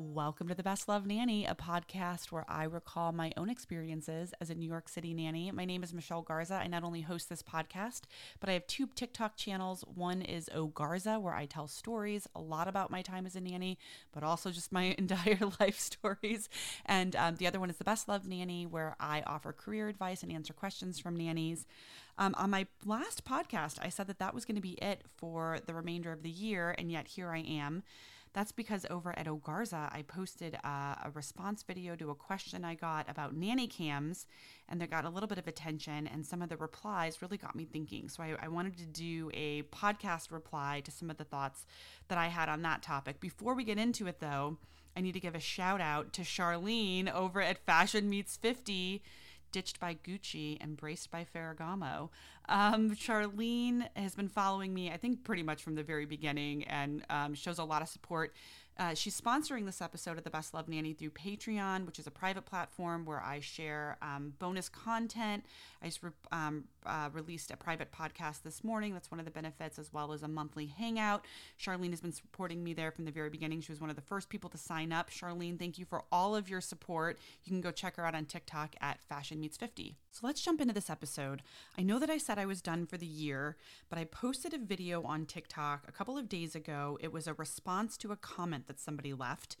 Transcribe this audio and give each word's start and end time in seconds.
Welcome 0.00 0.46
to 0.46 0.54
the 0.54 0.62
Best 0.62 0.86
Love 0.86 1.06
Nanny, 1.06 1.44
a 1.44 1.56
podcast 1.56 2.26
where 2.26 2.44
I 2.48 2.62
recall 2.62 3.10
my 3.10 3.32
own 3.36 3.50
experiences 3.50 4.32
as 4.40 4.48
a 4.48 4.54
New 4.54 4.68
York 4.68 4.88
City 4.88 5.12
nanny. 5.12 5.50
My 5.50 5.64
name 5.64 5.82
is 5.82 5.92
Michelle 5.92 6.22
Garza. 6.22 6.54
I 6.54 6.68
not 6.68 6.84
only 6.84 7.00
host 7.00 7.28
this 7.28 7.42
podcast, 7.42 8.02
but 8.38 8.48
I 8.48 8.52
have 8.52 8.64
two 8.68 8.86
TikTok 8.94 9.34
channels. 9.34 9.84
One 9.92 10.22
is 10.22 10.48
O 10.54 10.68
Garza, 10.68 11.18
where 11.18 11.34
I 11.34 11.46
tell 11.46 11.66
stories 11.66 12.28
a 12.36 12.40
lot 12.40 12.68
about 12.68 12.92
my 12.92 13.02
time 13.02 13.26
as 13.26 13.34
a 13.34 13.40
nanny, 13.40 13.76
but 14.12 14.22
also 14.22 14.52
just 14.52 14.70
my 14.70 14.94
entire 14.98 15.40
life 15.58 15.80
stories. 15.80 16.48
And 16.86 17.16
um, 17.16 17.34
the 17.34 17.48
other 17.48 17.58
one 17.58 17.68
is 17.68 17.78
the 17.78 17.82
Best 17.82 18.06
Love 18.06 18.24
Nanny, 18.24 18.66
where 18.66 18.94
I 19.00 19.24
offer 19.26 19.52
career 19.52 19.88
advice 19.88 20.22
and 20.22 20.30
answer 20.30 20.52
questions 20.52 21.00
from 21.00 21.16
nannies. 21.16 21.66
Um, 22.18 22.36
on 22.38 22.50
my 22.50 22.68
last 22.86 23.24
podcast, 23.24 23.78
I 23.82 23.88
said 23.88 24.06
that 24.06 24.20
that 24.20 24.32
was 24.32 24.44
going 24.44 24.54
to 24.54 24.62
be 24.62 24.78
it 24.80 25.02
for 25.16 25.58
the 25.66 25.74
remainder 25.74 26.12
of 26.12 26.22
the 26.22 26.30
year, 26.30 26.72
and 26.78 26.92
yet 26.92 27.08
here 27.08 27.30
I 27.30 27.40
am. 27.40 27.82
That's 28.38 28.52
because 28.52 28.86
over 28.88 29.18
at 29.18 29.26
Ogarza, 29.26 29.92
I 29.92 30.02
posted 30.02 30.54
uh, 30.62 30.94
a 31.02 31.10
response 31.12 31.64
video 31.64 31.96
to 31.96 32.10
a 32.10 32.14
question 32.14 32.64
I 32.64 32.76
got 32.76 33.10
about 33.10 33.34
nanny 33.34 33.66
cams, 33.66 34.28
and 34.68 34.80
that 34.80 34.90
got 34.90 35.04
a 35.04 35.10
little 35.10 35.26
bit 35.26 35.38
of 35.38 35.48
attention. 35.48 36.06
And 36.06 36.24
some 36.24 36.40
of 36.40 36.48
the 36.48 36.56
replies 36.56 37.20
really 37.20 37.36
got 37.36 37.56
me 37.56 37.64
thinking. 37.64 38.08
So 38.08 38.22
I, 38.22 38.36
I 38.40 38.46
wanted 38.46 38.78
to 38.78 38.86
do 38.86 39.28
a 39.34 39.62
podcast 39.62 40.30
reply 40.30 40.82
to 40.84 40.92
some 40.92 41.10
of 41.10 41.16
the 41.16 41.24
thoughts 41.24 41.66
that 42.06 42.16
I 42.16 42.28
had 42.28 42.48
on 42.48 42.62
that 42.62 42.80
topic. 42.80 43.18
Before 43.18 43.54
we 43.54 43.64
get 43.64 43.76
into 43.76 44.06
it, 44.06 44.20
though, 44.20 44.58
I 44.96 45.00
need 45.00 45.14
to 45.14 45.20
give 45.20 45.34
a 45.34 45.40
shout 45.40 45.80
out 45.80 46.12
to 46.12 46.22
Charlene 46.22 47.12
over 47.12 47.42
at 47.42 47.66
Fashion 47.66 48.08
Meets 48.08 48.36
50 48.36 49.02
ditched 49.52 49.80
by 49.80 49.94
Gucci, 49.94 50.60
embraced 50.62 51.10
by 51.10 51.24
Ferragamo. 51.24 52.10
Um, 52.48 52.90
Charlene 52.92 53.88
has 53.94 54.14
been 54.14 54.28
following 54.28 54.72
me, 54.72 54.90
I 54.90 54.96
think, 54.96 55.24
pretty 55.24 55.42
much 55.42 55.62
from 55.62 55.74
the 55.74 55.82
very 55.82 56.06
beginning 56.06 56.64
and 56.64 57.04
um, 57.10 57.34
shows 57.34 57.58
a 57.58 57.64
lot 57.64 57.82
of 57.82 57.88
support. 57.88 58.34
Uh, 58.78 58.94
she's 58.94 59.20
sponsoring 59.20 59.66
this 59.66 59.82
episode 59.82 60.18
of 60.18 60.24
the 60.24 60.30
Best 60.30 60.54
Love 60.54 60.68
Nanny 60.68 60.92
through 60.92 61.10
Patreon, 61.10 61.84
which 61.84 61.98
is 61.98 62.06
a 62.06 62.12
private 62.12 62.46
platform 62.46 63.04
where 63.04 63.20
I 63.20 63.40
share 63.40 63.98
um, 64.00 64.34
bonus 64.38 64.68
content. 64.68 65.44
I 65.82 65.86
just 65.86 66.00
re- 66.00 66.10
um, 66.30 66.64
uh, 66.86 67.08
released 67.12 67.50
a 67.50 67.56
private 67.56 67.90
podcast 67.90 68.42
this 68.44 68.62
morning. 68.62 68.92
That's 68.92 69.10
one 69.10 69.18
of 69.18 69.24
the 69.24 69.32
benefits, 69.32 69.80
as 69.80 69.92
well 69.92 70.12
as 70.12 70.22
a 70.22 70.28
monthly 70.28 70.66
hangout. 70.66 71.24
Charlene 71.60 71.90
has 71.90 72.00
been 72.00 72.12
supporting 72.12 72.62
me 72.62 72.72
there 72.72 72.92
from 72.92 73.04
the 73.04 73.10
very 73.10 73.30
beginning. 73.30 73.60
She 73.62 73.72
was 73.72 73.80
one 73.80 73.90
of 73.90 73.96
the 73.96 74.02
first 74.02 74.28
people 74.28 74.48
to 74.50 74.58
sign 74.58 74.92
up. 74.92 75.10
Charlene, 75.10 75.58
thank 75.58 75.76
you 75.76 75.84
for 75.84 76.04
all 76.12 76.36
of 76.36 76.48
your 76.48 76.60
support. 76.60 77.18
You 77.42 77.50
can 77.50 77.60
go 77.60 77.72
check 77.72 77.96
her 77.96 78.06
out 78.06 78.14
on 78.14 78.26
TikTok 78.26 78.76
at 78.80 79.02
Fashion 79.02 79.40
Meets 79.40 79.56
50. 79.56 79.96
So 80.12 80.26
let's 80.26 80.40
jump 80.40 80.60
into 80.60 80.74
this 80.74 80.90
episode. 80.90 81.42
I 81.76 81.82
know 81.82 81.98
that 81.98 82.10
I 82.10 82.18
said 82.18 82.38
I 82.38 82.46
was 82.46 82.62
done 82.62 82.86
for 82.86 82.96
the 82.96 83.06
year, 83.06 83.56
but 83.90 83.98
I 83.98 84.04
posted 84.04 84.54
a 84.54 84.58
video 84.58 85.02
on 85.02 85.26
TikTok 85.26 85.84
a 85.88 85.92
couple 85.92 86.16
of 86.16 86.28
days 86.28 86.54
ago. 86.54 86.96
It 87.00 87.12
was 87.12 87.26
a 87.26 87.34
response 87.34 87.96
to 87.98 88.12
a 88.12 88.16
comment 88.16 88.67
that 88.68 88.80
somebody 88.80 89.12
left 89.12 89.56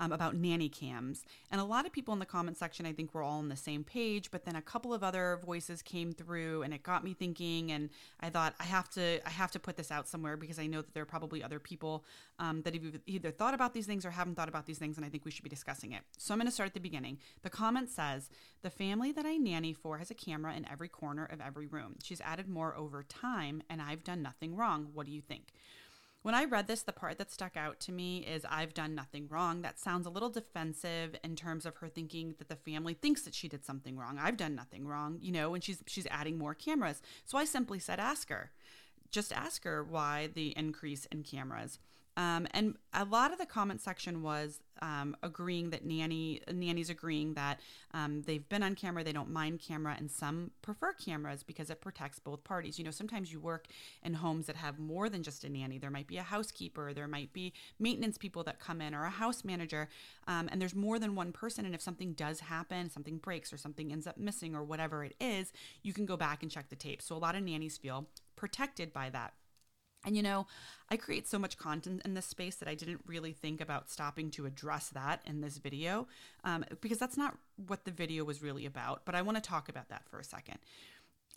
um, 0.00 0.12
about 0.12 0.34
nanny 0.34 0.68
cams. 0.68 1.24
And 1.52 1.60
a 1.60 1.64
lot 1.64 1.86
of 1.86 1.92
people 1.92 2.14
in 2.14 2.20
the 2.20 2.26
comment 2.26 2.56
section, 2.56 2.86
I 2.86 2.92
think, 2.92 3.14
were 3.14 3.22
all 3.22 3.38
on 3.38 3.50
the 3.50 3.56
same 3.56 3.84
page, 3.84 4.30
but 4.30 4.44
then 4.44 4.56
a 4.56 4.62
couple 4.62 4.94
of 4.94 5.04
other 5.04 5.38
voices 5.44 5.82
came 5.82 6.12
through 6.12 6.62
and 6.62 6.72
it 6.72 6.82
got 6.82 7.04
me 7.04 7.12
thinking. 7.12 7.70
And 7.70 7.90
I 8.20 8.30
thought, 8.30 8.54
I 8.58 8.64
have 8.64 8.88
to, 8.90 9.20
I 9.26 9.30
have 9.30 9.50
to 9.52 9.60
put 9.60 9.76
this 9.76 9.90
out 9.90 10.08
somewhere 10.08 10.38
because 10.38 10.58
I 10.58 10.66
know 10.66 10.80
that 10.80 10.94
there 10.94 11.02
are 11.02 11.06
probably 11.06 11.44
other 11.44 11.60
people 11.60 12.04
um, 12.38 12.62
that 12.62 12.74
have 12.74 12.82
either 13.06 13.30
thought 13.30 13.52
about 13.52 13.74
these 13.74 13.86
things 13.86 14.06
or 14.06 14.10
haven't 14.10 14.36
thought 14.36 14.48
about 14.48 14.64
these 14.64 14.78
things. 14.78 14.96
And 14.96 15.04
I 15.04 15.10
think 15.10 15.26
we 15.26 15.30
should 15.30 15.44
be 15.44 15.50
discussing 15.50 15.92
it. 15.92 16.00
So 16.16 16.32
I'm 16.32 16.40
going 16.40 16.46
to 16.46 16.52
start 16.52 16.68
at 16.68 16.74
the 16.74 16.80
beginning. 16.80 17.18
The 17.42 17.50
comment 17.50 17.90
says, 17.90 18.30
The 18.62 18.70
family 18.70 19.12
that 19.12 19.26
I 19.26 19.36
nanny 19.36 19.74
for 19.74 19.98
has 19.98 20.10
a 20.10 20.14
camera 20.14 20.54
in 20.54 20.66
every 20.70 20.88
corner 20.88 21.26
of 21.26 21.42
every 21.42 21.66
room. 21.66 21.96
She's 22.02 22.22
added 22.22 22.48
more 22.48 22.74
over 22.74 23.02
time, 23.02 23.62
and 23.68 23.82
I've 23.82 24.04
done 24.04 24.22
nothing 24.22 24.56
wrong. 24.56 24.88
What 24.94 25.04
do 25.04 25.12
you 25.12 25.20
think? 25.20 25.52
When 26.22 26.34
I 26.34 26.44
read 26.44 26.66
this, 26.66 26.82
the 26.82 26.92
part 26.92 27.16
that 27.16 27.30
stuck 27.30 27.56
out 27.56 27.80
to 27.80 27.92
me 27.92 28.18
is 28.18 28.44
I've 28.44 28.74
done 28.74 28.94
nothing 28.94 29.26
wrong. 29.30 29.62
That 29.62 29.78
sounds 29.78 30.06
a 30.06 30.10
little 30.10 30.28
defensive 30.28 31.16
in 31.24 31.34
terms 31.34 31.64
of 31.64 31.76
her 31.76 31.88
thinking 31.88 32.34
that 32.38 32.48
the 32.48 32.56
family 32.56 32.92
thinks 32.92 33.22
that 33.22 33.34
she 33.34 33.48
did 33.48 33.64
something 33.64 33.96
wrong. 33.96 34.18
I've 34.20 34.36
done 34.36 34.54
nothing 34.54 34.86
wrong, 34.86 35.16
you 35.22 35.32
know, 35.32 35.54
and 35.54 35.64
she's 35.64 35.82
she's 35.86 36.06
adding 36.10 36.36
more 36.36 36.54
cameras. 36.54 37.00
So 37.24 37.38
I 37.38 37.46
simply 37.46 37.78
said 37.78 37.98
ask 37.98 38.28
her. 38.28 38.50
Just 39.10 39.32
ask 39.32 39.64
her 39.64 39.82
why 39.82 40.28
the 40.34 40.56
increase 40.58 41.06
in 41.06 41.22
cameras. 41.22 41.78
Um, 42.16 42.46
and 42.52 42.76
a 42.92 43.04
lot 43.04 43.32
of 43.32 43.38
the 43.38 43.46
comment 43.46 43.80
section 43.80 44.22
was 44.22 44.60
um, 44.82 45.16
agreeing 45.22 45.70
that 45.70 45.84
nanny 45.84 46.40
nannies 46.52 46.90
agreeing 46.90 47.34
that 47.34 47.60
um, 47.92 48.22
they've 48.22 48.48
been 48.48 48.62
on 48.62 48.74
camera, 48.74 49.04
they 49.04 49.12
don't 49.12 49.30
mind 49.30 49.60
camera, 49.60 49.94
and 49.98 50.10
some 50.10 50.50
prefer 50.62 50.92
cameras 50.92 51.42
because 51.42 51.70
it 51.70 51.80
protects 51.80 52.18
both 52.18 52.42
parties. 52.44 52.78
You 52.78 52.84
know, 52.84 52.90
sometimes 52.90 53.32
you 53.32 53.40
work 53.40 53.66
in 54.02 54.14
homes 54.14 54.46
that 54.46 54.56
have 54.56 54.78
more 54.78 55.08
than 55.08 55.22
just 55.22 55.44
a 55.44 55.48
nanny. 55.48 55.78
There 55.78 55.90
might 55.90 56.06
be 56.06 56.16
a 56.16 56.22
housekeeper, 56.22 56.92
there 56.92 57.08
might 57.08 57.32
be 57.32 57.52
maintenance 57.78 58.18
people 58.18 58.42
that 58.44 58.58
come 58.58 58.80
in, 58.80 58.94
or 58.94 59.04
a 59.04 59.10
house 59.10 59.44
manager, 59.44 59.88
um, 60.26 60.48
and 60.50 60.60
there's 60.60 60.74
more 60.74 60.98
than 60.98 61.14
one 61.14 61.32
person. 61.32 61.64
And 61.64 61.74
if 61.74 61.80
something 61.80 62.14
does 62.14 62.40
happen, 62.40 62.90
something 62.90 63.18
breaks, 63.18 63.52
or 63.52 63.56
something 63.56 63.92
ends 63.92 64.06
up 64.06 64.18
missing, 64.18 64.54
or 64.54 64.64
whatever 64.64 65.04
it 65.04 65.14
is, 65.20 65.52
you 65.82 65.92
can 65.92 66.06
go 66.06 66.16
back 66.16 66.42
and 66.42 66.50
check 66.50 66.70
the 66.70 66.76
tape. 66.76 67.02
So 67.02 67.16
a 67.16 67.18
lot 67.18 67.34
of 67.34 67.42
nannies 67.42 67.76
feel 67.76 68.08
protected 68.36 68.92
by 68.92 69.10
that. 69.10 69.34
And 70.04 70.16
you 70.16 70.22
know, 70.22 70.46
I 70.88 70.96
create 70.96 71.28
so 71.28 71.38
much 71.38 71.58
content 71.58 72.02
in 72.04 72.14
this 72.14 72.26
space 72.26 72.56
that 72.56 72.68
I 72.68 72.74
didn't 72.74 73.02
really 73.06 73.32
think 73.32 73.60
about 73.60 73.90
stopping 73.90 74.30
to 74.32 74.46
address 74.46 74.88
that 74.88 75.20
in 75.26 75.40
this 75.40 75.58
video 75.58 76.08
um, 76.42 76.64
because 76.80 76.98
that's 76.98 77.16
not 77.16 77.36
what 77.66 77.84
the 77.84 77.90
video 77.90 78.24
was 78.24 78.42
really 78.42 78.66
about. 78.66 79.02
But 79.04 79.14
I 79.14 79.22
want 79.22 79.36
to 79.36 79.42
talk 79.42 79.68
about 79.68 79.88
that 79.90 80.08
for 80.08 80.18
a 80.18 80.24
second. 80.24 80.58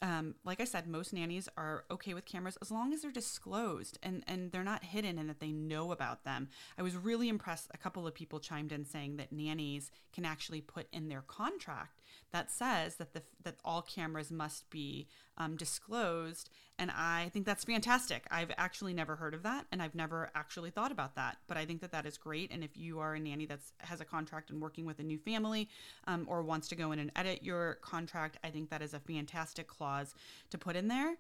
Um, 0.02 0.36
like 0.44 0.60
I 0.60 0.66
said, 0.66 0.86
most 0.86 1.14
nannies 1.14 1.48
are 1.56 1.86
okay 1.90 2.14
with 2.14 2.26
cameras 2.26 2.58
as 2.62 2.72
long 2.72 2.92
as 2.94 3.02
they're 3.02 3.12
disclosed 3.12 3.98
and, 4.04 4.22
and 4.28 4.52
they're 4.52 4.64
not 4.64 4.84
hidden 4.84 5.18
and 5.18 5.30
that 5.30 5.40
they 5.40 5.54
know 5.54 5.94
about 5.94 6.26
them. 6.26 6.50
I 6.78 6.82
was 6.82 6.98
really 6.98 7.30
impressed. 7.30 7.70
A 7.74 7.78
couple 7.78 8.06
of 8.06 8.14
people 8.14 8.42
chimed 8.42 8.74
in 8.74 8.84
saying 8.84 9.16
that 9.16 9.32
nannies 9.32 9.92
can 10.12 10.26
actually 10.26 10.60
put 10.60 10.88
in 10.92 11.08
their 11.08 11.22
contract 11.22 12.02
that 12.32 12.52
says 12.52 12.96
that 12.96 13.14
the 13.14 13.22
that 13.44 13.56
all 13.64 13.82
cameras 13.82 14.32
must 14.32 14.70
be 14.70 15.08
um, 15.38 15.56
disclosed, 15.56 16.50
and 16.80 16.92
I 16.92 17.30
think 17.34 17.46
that's 17.46 17.64
fantastic. 17.64 18.26
I've 18.32 18.52
actually 18.58 18.94
never 18.94 19.16
heard 19.16 19.34
of 19.34 19.44
that, 19.44 19.66
and 19.72 19.82
I've 19.82 19.96
never 19.96 20.30
actually 20.36 20.72
thought 20.72 20.92
about 20.92 21.16
that. 21.16 21.38
But 21.48 21.58
I 21.58 21.66
think 21.66 21.82
that 21.82 21.92
that 21.92 22.06
is 22.06 22.18
great. 22.18 22.52
And 22.52 22.64
if 22.64 22.78
you 22.78 23.00
are 23.00 23.16
a 23.16 23.20
nanny 23.20 23.46
that 23.48 23.60
has 23.80 24.02
a 24.02 24.06
contract 24.06 24.50
and 24.50 24.62
working 24.62 24.86
with 24.86 25.00
a 25.00 25.04
new 25.04 25.18
family, 25.18 25.70
um, 26.08 26.26
or 26.30 26.44
wants 26.44 26.68
to 26.70 26.76
go 26.76 26.92
in 26.92 27.00
and 27.00 27.12
edit 27.16 27.44
your 27.44 27.76
contract, 27.76 28.38
I 28.44 28.50
think 28.50 28.70
that 28.70 28.82
is 28.82 28.94
a 28.94 29.00
fantastic 29.00 29.68
clause 29.68 30.16
to 30.50 30.58
put 30.58 30.76
in 30.76 30.88
there. 30.88 31.16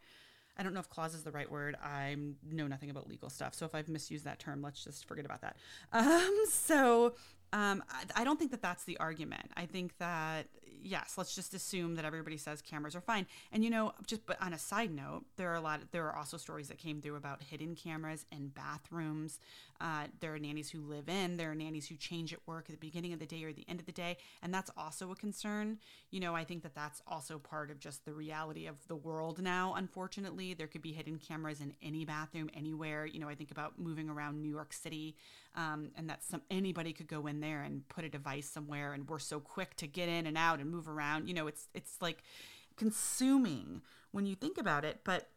I 0.57 0.63
don't 0.63 0.73
know 0.73 0.79
if 0.79 0.89
clause 0.89 1.15
is 1.15 1.23
the 1.23 1.31
right 1.31 1.49
word. 1.49 1.75
I 1.83 2.15
know 2.43 2.67
nothing 2.67 2.89
about 2.89 3.07
legal 3.07 3.29
stuff. 3.29 3.55
So 3.55 3.65
if 3.65 3.73
I've 3.73 3.89
misused 3.89 4.25
that 4.25 4.39
term, 4.39 4.61
let's 4.61 4.83
just 4.83 5.05
forget 5.05 5.25
about 5.25 5.41
that. 5.41 5.57
Um, 5.93 6.45
so 6.49 7.13
um, 7.53 7.83
I, 7.89 8.21
I, 8.21 8.23
don't 8.23 8.37
think 8.37 8.51
that 8.51 8.61
that's 8.61 8.83
the 8.83 8.97
argument. 8.97 9.51
I 9.55 9.65
think 9.65 9.97
that 9.99 10.47
yes, 10.83 11.15
let's 11.17 11.35
just 11.35 11.53
assume 11.53 11.95
that 11.95 12.05
everybody 12.05 12.37
says 12.37 12.61
cameras 12.61 12.95
are 12.95 13.01
fine. 13.01 13.25
And 13.51 13.63
you 13.63 13.69
know, 13.69 13.93
just 14.05 14.25
but 14.25 14.41
on 14.41 14.53
a 14.53 14.59
side 14.59 14.93
note, 14.93 15.23
there 15.37 15.51
are 15.51 15.55
a 15.55 15.61
lot. 15.61 15.81
Of, 15.81 15.91
there 15.91 16.07
are 16.07 16.15
also 16.15 16.37
stories 16.37 16.67
that 16.67 16.77
came 16.77 17.01
through 17.01 17.15
about 17.15 17.41
hidden 17.41 17.75
cameras 17.75 18.25
in 18.31 18.49
bathrooms. 18.49 19.39
Uh, 19.81 20.05
there 20.19 20.33
are 20.33 20.39
nannies 20.39 20.69
who 20.69 20.81
live 20.81 21.09
in. 21.09 21.37
There 21.37 21.51
are 21.51 21.55
nannies 21.55 21.87
who 21.87 21.95
change 21.95 22.31
at 22.31 22.39
work 22.45 22.65
at 22.67 22.71
the 22.71 22.85
beginning 22.85 23.13
of 23.13 23.19
the 23.19 23.25
day 23.25 23.43
or 23.43 23.51
the 23.51 23.65
end 23.67 23.79
of 23.79 23.85
the 23.85 23.91
day, 23.91 24.17
and 24.41 24.53
that's 24.53 24.71
also 24.77 25.11
a 25.11 25.15
concern. 25.15 25.79
You 26.11 26.19
know, 26.19 26.35
I 26.35 26.43
think 26.43 26.63
that 26.63 26.75
that's 26.75 27.01
also 27.07 27.39
part 27.39 27.71
of 27.71 27.79
just 27.79 28.05
the 28.05 28.13
reality 28.13 28.67
of 28.67 28.75
the 28.87 28.95
world 28.95 29.41
now. 29.41 29.73
Unfortunately, 29.75 30.53
there 30.53 30.67
could 30.67 30.81
be 30.81 30.93
hidden 30.93 31.17
cameras 31.17 31.59
in 31.59 31.73
any 31.81 32.05
bathroom 32.05 32.49
anywhere. 32.53 33.05
You 33.05 33.19
know, 33.19 33.29
I 33.29 33.35
think 33.35 33.51
about 33.51 33.79
moving 33.79 34.09
around 34.09 34.41
New 34.41 34.49
York 34.49 34.73
City, 34.73 35.15
um, 35.55 35.91
and 35.97 36.09
that 36.09 36.23
some 36.23 36.41
anybody 36.49 36.93
could 36.93 37.07
go 37.07 37.27
in 37.27 37.39
there 37.39 37.61
and 37.63 37.87
put 37.89 38.05
a 38.05 38.09
device 38.09 38.49
somewhere, 38.49 38.93
and 38.93 39.07
we're 39.07 39.19
so 39.19 39.39
quick 39.39 39.75
to 39.77 39.87
get 39.87 40.09
in 40.09 40.27
and 40.27 40.37
out 40.37 40.59
and 40.59 40.72
move 40.73 40.89
around. 40.89 41.27
You 41.27 41.33
know, 41.33 41.47
it's 41.47 41.67
it's 41.73 41.95
like 42.01 42.23
consuming 42.75 43.81
when 44.11 44.25
you 44.25 44.35
think 44.35 44.57
about 44.57 44.85
it, 44.85 45.01
but 45.03 45.29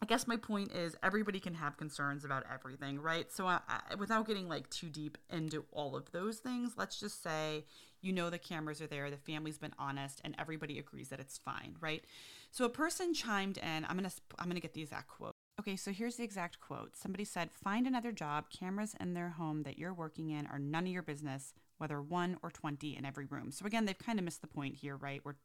I 0.00 0.06
guess 0.06 0.28
my 0.28 0.36
point 0.36 0.72
is 0.72 0.96
everybody 1.02 1.40
can 1.40 1.54
have 1.54 1.76
concerns 1.76 2.24
about 2.24 2.44
everything, 2.52 3.00
right? 3.00 3.30
So, 3.32 3.46
I, 3.46 3.60
I, 3.68 3.94
without 3.96 4.26
getting 4.26 4.48
like 4.48 4.70
too 4.70 4.88
deep 4.88 5.18
into 5.30 5.64
all 5.72 5.96
of 5.96 6.12
those 6.12 6.38
things, 6.38 6.74
let's 6.76 7.00
just 7.00 7.22
say 7.22 7.64
you 8.00 8.12
know 8.12 8.30
the 8.30 8.38
cameras 8.38 8.80
are 8.80 8.86
there, 8.86 9.10
the 9.10 9.16
family's 9.16 9.58
been 9.58 9.74
honest, 9.76 10.20
and 10.24 10.36
everybody 10.38 10.78
agrees 10.78 11.08
that 11.08 11.18
it's 11.18 11.36
fine, 11.36 11.74
right? 11.80 12.04
So, 12.52 12.64
a 12.64 12.68
person 12.68 13.12
chimed 13.12 13.58
in. 13.58 13.84
I'm 13.88 13.96
gonna 13.96 14.12
I'm 14.38 14.48
gonna 14.48 14.60
get 14.60 14.74
the 14.74 14.82
exact 14.82 15.08
quote. 15.08 15.32
Okay, 15.60 15.74
so 15.74 15.90
here's 15.90 16.14
the 16.16 16.22
exact 16.22 16.60
quote. 16.60 16.96
Somebody 16.96 17.24
said, 17.24 17.50
"Find 17.50 17.86
another 17.86 18.12
job. 18.12 18.50
Cameras 18.50 18.94
in 19.00 19.14
their 19.14 19.30
home 19.30 19.64
that 19.64 19.78
you're 19.78 19.94
working 19.94 20.30
in 20.30 20.46
are 20.46 20.60
none 20.60 20.84
of 20.84 20.92
your 20.92 21.02
business 21.02 21.54
whether 21.78 22.00
one 22.02 22.36
or 22.42 22.50
20 22.50 22.96
in 22.96 23.04
every 23.04 23.24
room. 23.26 23.50
So 23.50 23.66
again, 23.66 23.84
they've 23.84 23.98
kind 23.98 24.18
of 24.18 24.24
missed 24.24 24.40
the 24.40 24.48
point 24.48 24.76
here, 24.76 24.96
right? 24.96 25.20
We're, 25.24 25.36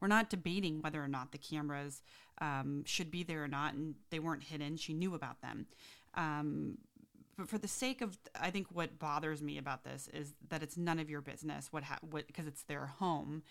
we're 0.00 0.08
not 0.08 0.30
debating 0.30 0.80
whether 0.80 1.02
or 1.02 1.08
not 1.08 1.32
the 1.32 1.38
cameras 1.38 2.02
um, 2.40 2.84
should 2.84 3.10
be 3.10 3.22
there 3.22 3.44
or 3.44 3.48
not, 3.48 3.74
and 3.74 3.94
they 4.10 4.18
weren't 4.18 4.44
hidden. 4.44 4.76
She 4.76 4.94
knew 4.94 5.14
about 5.14 5.40
them. 5.42 5.66
Um, 6.14 6.78
but 7.36 7.48
for 7.48 7.58
the 7.58 7.68
sake 7.68 8.02
of, 8.02 8.18
I 8.38 8.50
think 8.50 8.68
what 8.72 8.98
bothers 8.98 9.42
me 9.42 9.58
about 9.58 9.84
this 9.84 10.08
is 10.12 10.34
that 10.48 10.62
it's 10.62 10.76
none 10.76 10.98
of 10.98 11.08
your 11.08 11.20
business 11.22 11.68
what, 11.72 11.84
ha- 11.84 11.98
what, 12.02 12.26
because 12.26 12.46
it's 12.46 12.62
their 12.62 12.86
home. 12.86 13.42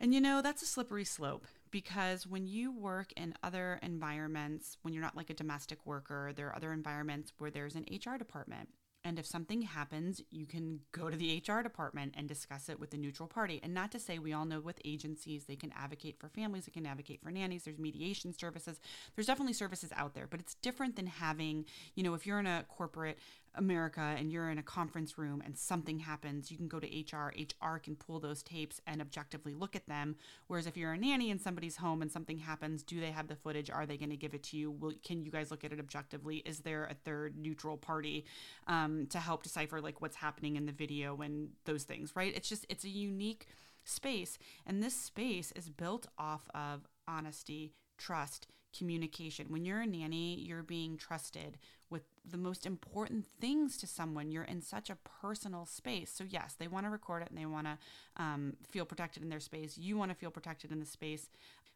And 0.00 0.12
you 0.12 0.20
know, 0.20 0.42
that's 0.42 0.62
a 0.62 0.66
slippery 0.66 1.04
slope 1.04 1.46
because 1.70 2.26
when 2.26 2.46
you 2.48 2.72
work 2.72 3.12
in 3.16 3.34
other 3.44 3.78
environments, 3.82 4.76
when 4.82 4.92
you're 4.92 5.02
not 5.02 5.16
like 5.16 5.30
a 5.30 5.34
domestic 5.34 5.86
worker, 5.86 6.32
there 6.34 6.48
are 6.48 6.56
other 6.56 6.72
environments 6.72 7.32
where 7.38 7.52
there's 7.52 7.76
an 7.76 7.86
HR 7.90 8.18
department 8.18 8.68
And 9.04 9.18
if 9.18 9.26
something 9.26 9.62
happens, 9.62 10.22
you 10.30 10.46
can 10.46 10.80
go 10.92 11.10
to 11.10 11.16
the 11.16 11.42
HR 11.46 11.62
department 11.62 12.14
and 12.16 12.28
discuss 12.28 12.68
it 12.68 12.78
with 12.78 12.90
the 12.90 12.96
neutral 12.96 13.28
party. 13.28 13.58
And 13.62 13.74
not 13.74 13.90
to 13.92 13.98
say 13.98 14.18
we 14.18 14.32
all 14.32 14.44
know 14.44 14.60
with 14.60 14.80
agencies, 14.84 15.44
they 15.44 15.56
can 15.56 15.72
advocate 15.76 16.18
for 16.20 16.28
families, 16.28 16.66
they 16.66 16.72
can 16.72 16.86
advocate 16.86 17.20
for 17.20 17.30
nannies, 17.30 17.64
there's 17.64 17.78
mediation 17.78 18.32
services. 18.32 18.80
There's 19.14 19.26
definitely 19.26 19.54
services 19.54 19.92
out 19.96 20.14
there, 20.14 20.28
but 20.28 20.40
it's 20.40 20.54
different 20.54 20.94
than 20.94 21.06
having, 21.06 21.64
you 21.94 22.04
know, 22.04 22.14
if 22.14 22.26
you're 22.26 22.38
in 22.38 22.46
a 22.46 22.64
corporate 22.68 23.18
America 23.54 24.00
and 24.00 24.32
you're 24.32 24.50
in 24.50 24.58
a 24.58 24.62
conference 24.62 25.18
room 25.18 25.42
and 25.44 25.56
something 25.56 25.98
happens, 25.98 26.50
you 26.50 26.56
can 26.56 26.68
go 26.68 26.80
to 26.80 26.86
HR. 26.86 27.32
HR 27.36 27.78
can 27.78 27.96
pull 27.96 28.20
those 28.20 28.42
tapes 28.42 28.80
and 28.86 29.00
objectively 29.00 29.54
look 29.54 29.76
at 29.76 29.86
them. 29.86 30.16
Whereas 30.46 30.66
if 30.66 30.76
you're 30.76 30.92
a 30.92 30.98
nanny 30.98 31.30
in 31.30 31.38
somebody's 31.38 31.76
home 31.76 32.02
and 32.02 32.10
something 32.10 32.38
happens, 32.38 32.82
do 32.82 33.00
they 33.00 33.10
have 33.10 33.28
the 33.28 33.36
footage? 33.36 33.70
Are 33.70 33.86
they 33.86 33.96
going 33.96 34.10
to 34.10 34.16
give 34.16 34.34
it 34.34 34.42
to 34.44 34.56
you? 34.56 34.70
Will, 34.70 34.92
can 35.04 35.22
you 35.22 35.30
guys 35.30 35.50
look 35.50 35.64
at 35.64 35.72
it 35.72 35.80
objectively? 35.80 36.38
Is 36.38 36.60
there 36.60 36.84
a 36.84 36.94
third 36.94 37.36
neutral 37.36 37.76
party 37.76 38.24
um, 38.66 39.06
to 39.10 39.18
help 39.18 39.42
decipher 39.42 39.80
like 39.80 40.00
what's 40.00 40.16
happening 40.16 40.56
in 40.56 40.66
the 40.66 40.72
video 40.72 41.20
and 41.20 41.50
those 41.64 41.84
things? 41.84 42.12
Right? 42.16 42.34
It's 42.34 42.48
just 42.48 42.66
it's 42.68 42.84
a 42.84 42.88
unique 42.88 43.46
space, 43.84 44.38
and 44.66 44.82
this 44.82 44.94
space 44.94 45.52
is 45.52 45.68
built 45.68 46.06
off 46.18 46.48
of 46.54 46.88
honesty, 47.08 47.72
trust, 47.98 48.46
communication. 48.76 49.46
When 49.48 49.64
you're 49.64 49.80
a 49.80 49.86
nanny, 49.86 50.36
you're 50.36 50.62
being 50.62 50.96
trusted 50.96 51.58
with 51.90 52.02
the 52.28 52.38
most 52.38 52.66
important 52.66 53.26
things 53.40 53.76
to 53.78 53.86
someone. 53.86 54.30
You're 54.30 54.44
in 54.44 54.62
such 54.62 54.90
a 54.90 54.96
personal 55.20 55.66
space. 55.66 56.10
So, 56.10 56.24
yes, 56.28 56.54
they 56.58 56.68
want 56.68 56.86
to 56.86 56.90
record 56.90 57.22
it 57.22 57.30
and 57.30 57.38
they 57.38 57.46
want 57.46 57.66
to 57.66 57.78
um, 58.16 58.54
feel 58.70 58.84
protected 58.84 59.22
in 59.22 59.28
their 59.28 59.40
space. 59.40 59.76
You 59.78 59.96
want 59.96 60.10
to 60.10 60.16
feel 60.16 60.30
protected 60.30 60.72
in 60.72 60.80
the 60.80 60.86
space. 60.86 61.28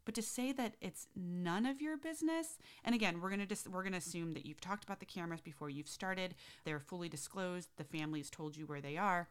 But 0.04 0.14
to 0.14 0.22
say 0.22 0.52
that 0.52 0.75
it's 0.81 1.08
none 1.16 1.66
of 1.66 1.82
your 1.82 1.96
business, 1.96 2.58
and 2.84 2.94
again, 2.94 3.20
we're 3.20 3.28
gonna 3.28 3.44
just 3.44 3.66
we're 3.66 3.82
gonna 3.82 3.96
assume 3.96 4.34
that 4.34 4.46
you've 4.46 4.60
talked 4.60 4.84
about 4.84 5.00
the 5.00 5.04
cameras 5.04 5.40
before 5.40 5.69
you've 5.69 5.88
started. 5.88 6.37
They're 6.64 6.78
fully 6.78 7.08
disclosed. 7.08 7.70
The 7.76 7.82
family's 7.82 8.31
told 8.31 8.56
you 8.56 8.66
where 8.66 8.81
they 8.81 8.96
are 8.96 9.28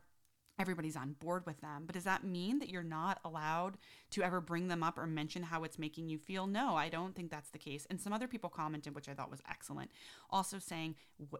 everybody's 0.58 0.96
on 0.96 1.14
board 1.20 1.46
with 1.46 1.60
them. 1.62 1.84
But 1.86 1.96
does 1.96 2.06
that 2.06 2.24
mean 2.24 2.60
that 2.60 2.70
you're 2.70 2.84
not 2.84 3.20
allowed 3.26 3.78
to 4.12 4.24
ever 4.24 4.40
bring 4.40 4.68
them 4.68 4.84
up 4.84 4.98
or 4.98 5.06
mention 5.06 5.44
how 5.44 5.64
it's 5.64 5.78
making 5.78 6.08
you 6.08 6.18
feel? 6.18 6.48
No, 6.48 6.76
I 6.76 6.90
don't 6.90 7.16
think 7.16 7.30
that's 7.30 7.50
the 7.50 7.58
case. 7.58 7.86
And 7.90 8.00
some 8.00 8.14
other 8.14 8.28
people 8.28 8.50
commented, 8.50 8.96
which 8.96 9.10
I 9.10 9.14
thought 9.14 9.32
was 9.32 9.42
excellent, 9.50 9.92
also 10.30 10.60
saying, 10.60 10.96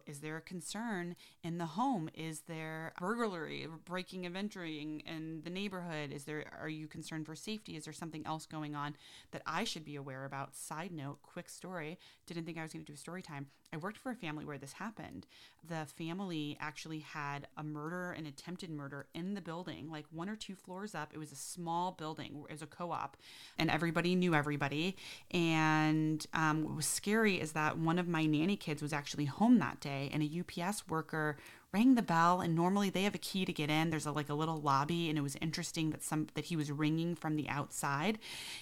is 0.06 0.20
there 0.20 0.36
a 0.36 0.42
concern 0.42 1.16
in 1.42 1.58
the 1.58 1.66
home? 1.66 2.08
Is 2.14 2.40
there 2.40 2.92
burglary, 2.98 3.66
breaking 3.84 4.26
and 4.26 4.36
entering 4.36 5.00
in 5.00 5.42
the 5.44 5.50
neighborhood? 5.50 6.12
Is 6.12 6.24
there, 6.24 6.44
are 6.60 6.68
you 6.68 6.86
concerned 6.86 7.26
for 7.26 7.34
safety? 7.34 7.76
Is 7.76 7.84
there 7.84 7.92
something 7.92 8.26
else 8.26 8.46
going 8.46 8.74
on 8.74 8.96
that 9.32 9.42
I 9.46 9.64
should 9.64 9.84
be 9.84 9.96
aware 9.96 10.24
about? 10.24 10.54
Side 10.54 10.92
note, 10.92 11.18
quick 11.22 11.48
story. 11.48 11.98
Didn't 12.26 12.44
think 12.44 12.58
I 12.58 12.62
was 12.62 12.72
going 12.72 12.84
to 12.84 12.92
do 12.92 12.96
story 12.96 13.22
time. 13.22 13.46
I 13.72 13.78
worked 13.78 13.98
for 13.98 14.10
a 14.10 14.16
family 14.16 14.44
where 14.44 14.58
this 14.58 14.74
happened. 14.74 15.26
The 15.66 15.86
family 15.96 16.56
actually 16.60 17.00
had 17.00 17.48
a 17.56 17.64
murder, 17.64 18.12
an 18.12 18.26
attempted 18.26 18.70
murder 18.70 19.05
in 19.14 19.34
the 19.34 19.40
building, 19.40 19.90
like 19.90 20.04
one 20.10 20.28
or 20.28 20.36
two 20.36 20.54
floors 20.54 20.94
up. 20.94 21.12
It 21.14 21.18
was 21.18 21.32
a 21.32 21.36
small 21.36 21.92
building, 21.92 22.44
it 22.48 22.52
was 22.52 22.62
a 22.62 22.66
co 22.66 22.92
op, 22.92 23.16
and 23.58 23.70
everybody 23.70 24.14
knew 24.14 24.34
everybody. 24.34 24.96
And 25.30 26.24
um, 26.34 26.64
what 26.64 26.76
was 26.76 26.86
scary 26.86 27.40
is 27.40 27.52
that 27.52 27.78
one 27.78 27.98
of 27.98 28.08
my 28.08 28.26
nanny 28.26 28.56
kids 28.56 28.82
was 28.82 28.92
actually 28.92 29.26
home 29.26 29.58
that 29.58 29.80
day, 29.80 30.10
and 30.12 30.22
a 30.22 30.40
UPS 30.40 30.88
worker 30.88 31.36
rang 31.72 31.94
the 31.94 32.02
bell 32.02 32.40
and 32.40 32.54
normally 32.54 32.88
they 32.88 33.02
have 33.02 33.14
a 33.14 33.18
key 33.18 33.44
to 33.44 33.52
get 33.52 33.68
in 33.68 33.90
there's 33.90 34.06
a, 34.06 34.12
like 34.12 34.28
a 34.28 34.34
little 34.34 34.60
lobby 34.60 35.10
and 35.10 35.18
it 35.18 35.20
was 35.20 35.36
interesting 35.42 35.90
that 35.90 36.02
some 36.02 36.26
that 36.34 36.46
he 36.46 36.56
was 36.56 36.70
ringing 36.70 37.14
from 37.14 37.36
the 37.36 37.48
outside 37.48 38.18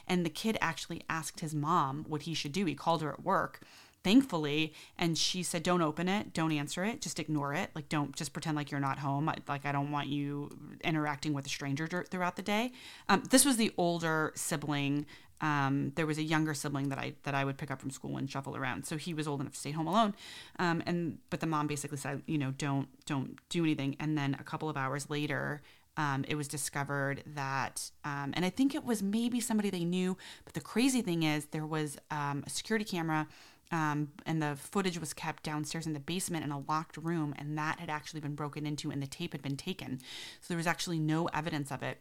and 0.09 0.25
the 0.25 0.31
kid 0.31 0.57
actually 0.61 1.03
asked 1.09 1.41
his 1.41 1.55
mom 1.55 2.05
what 2.09 2.23
he 2.23 2.35
should 2.35 2.51
do 2.51 2.65
he 2.65 2.75
called 2.75 3.03
her 3.03 3.13
at 3.13 3.23
work 3.23 3.61
thankfully 4.05 4.73
and 4.99 5.19
she 5.19 5.43
said 5.43 5.63
don't 5.63 5.83
open 5.83 6.09
it 6.09 6.33
don't 6.33 6.53
answer 6.53 6.85
it 6.85 7.01
just 7.01 7.19
ignore 7.19 7.55
it 7.55 7.71
like 7.75 7.89
don't 7.89 8.15
just 8.15 8.33
pretend 8.33 8.57
like 8.57 8.71
you're 8.71 8.81
not 8.81 8.99
home 8.99 9.33
like 9.49 9.67
i 9.67 9.73
don't 9.73 9.91
want 9.91 10.07
you 10.07 10.51
interacting 10.85 11.33
with 11.33 11.47
a 11.47 11.49
stranger 11.49 12.05
throughout 12.11 12.37
the 12.37 12.43
day 12.43 12.71
um, 13.09 13.23
this 13.31 13.45
was 13.45 13.57
the 13.57 13.73
older 13.77 14.33
sibling 14.37 15.07
um, 15.41 15.93
there 15.97 16.07
was 16.07 16.17
a 16.17 16.23
younger 16.23 16.55
sibling 16.55 16.89
that 16.89 16.99
I 16.99 17.15
that 17.25 17.35
I 17.35 17.45
would 17.45 17.59
pick 17.59 17.71
up 17.71 17.81
from 17.81 17.91
school 17.91 18.17
and 18.17 18.31
shuffle 18.31 18.57
around. 18.57 18.87
So 18.87 18.97
he 18.97 19.13
was 19.13 19.29
old 19.29 19.41
enough 19.41 19.53
to 19.53 19.59
stay 19.59 19.73
home 19.73 19.87
alone. 19.87 20.15
Um, 20.59 20.83
and 20.87 21.19
but 21.29 21.41
the 21.41 21.47
mom 21.47 21.67
basically 21.67 21.99
said, 21.99 22.23
you 22.27 22.39
know, 22.39 22.53
don't 22.57 22.89
don't 23.05 23.39
do 23.51 23.63
anything. 23.63 23.97
And 24.01 24.17
then 24.17 24.37
a 24.41 24.45
couple 24.45 24.71
of 24.71 24.77
hours 24.77 25.11
later, 25.11 25.61
um, 25.97 26.25
it 26.27 26.35
was 26.35 26.49
discovered 26.49 27.23
that, 27.35 27.91
um, 28.05 28.33
and 28.35 28.45
I 28.45 28.51
think 28.51 28.75
it 28.75 28.85
was 28.85 29.03
maybe 29.03 29.39
somebody 29.41 29.71
they 29.71 29.85
knew. 29.85 30.17
But 30.45 30.55
the 30.55 30.61
crazy 30.61 31.03
thing 31.03 31.23
is, 31.23 31.47
there 31.47 31.67
was 31.67 31.99
um, 32.11 32.43
a 32.47 32.51
security 32.51 32.85
camera 32.85 33.29
um, 33.71 34.09
and 34.27 34.43
the 34.43 34.57
footage 34.57 34.99
was 34.99 35.13
kept 35.13 35.43
downstairs 35.43 35.87
in 35.87 35.93
the 35.93 36.01
basement 36.01 36.45
in 36.45 36.51
a 36.51 36.61
locked 36.61 36.97
room, 36.97 37.35
and 37.39 37.57
that 37.59 37.81
had 37.81 37.91
actually 37.91 38.21
been 38.21 38.35
broken 38.35 38.67
into, 38.67 38.91
and 38.91 39.03
the 39.03 39.07
tape 39.07 39.33
had 39.33 39.43
been 39.43 39.57
taken. 39.57 39.99
So 40.41 40.49
there 40.49 40.57
was 40.57 40.67
actually 40.67 40.99
no 40.99 41.27
evidence 41.27 41.71
of 41.71 41.83
it. 41.83 41.99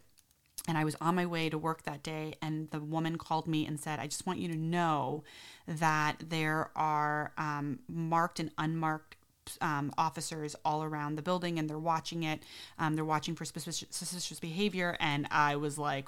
And 0.68 0.78
I 0.78 0.86
was 0.86 0.96
on 1.02 1.16
my 1.16 1.26
way 1.26 1.50
to 1.50 1.58
work 1.58 1.84
that 1.84 2.04
day, 2.04 2.36
and 2.42 2.70
the 2.72 2.80
woman 2.80 3.18
called 3.18 3.48
me 3.48 3.66
and 3.66 3.80
said, 3.80 4.00
I 4.00 4.08
just 4.08 4.26
want 4.26 4.40
you 4.40 4.48
to 4.50 4.58
know 4.58 5.24
that 5.68 6.18
there 6.20 6.70
are 6.76 7.34
um, 7.38 7.80
marked 7.88 8.40
and 8.40 8.52
unmarked 8.58 9.18
um, 9.62 9.92
officers 9.98 10.56
all 10.64 10.84
around 10.84 11.16
the 11.16 11.22
building 11.22 11.60
and 11.60 11.70
they're 11.70 11.78
watching 11.78 12.24
it. 12.24 12.44
Um, 12.80 12.96
they're 12.96 13.06
watching 13.06 13.36
for 13.36 13.46
suspicious, 13.46 13.86
suspicious 13.90 14.40
behavior. 14.40 14.96
And 15.00 15.28
I 15.32 15.56
was 15.56 15.78
like, 15.78 16.08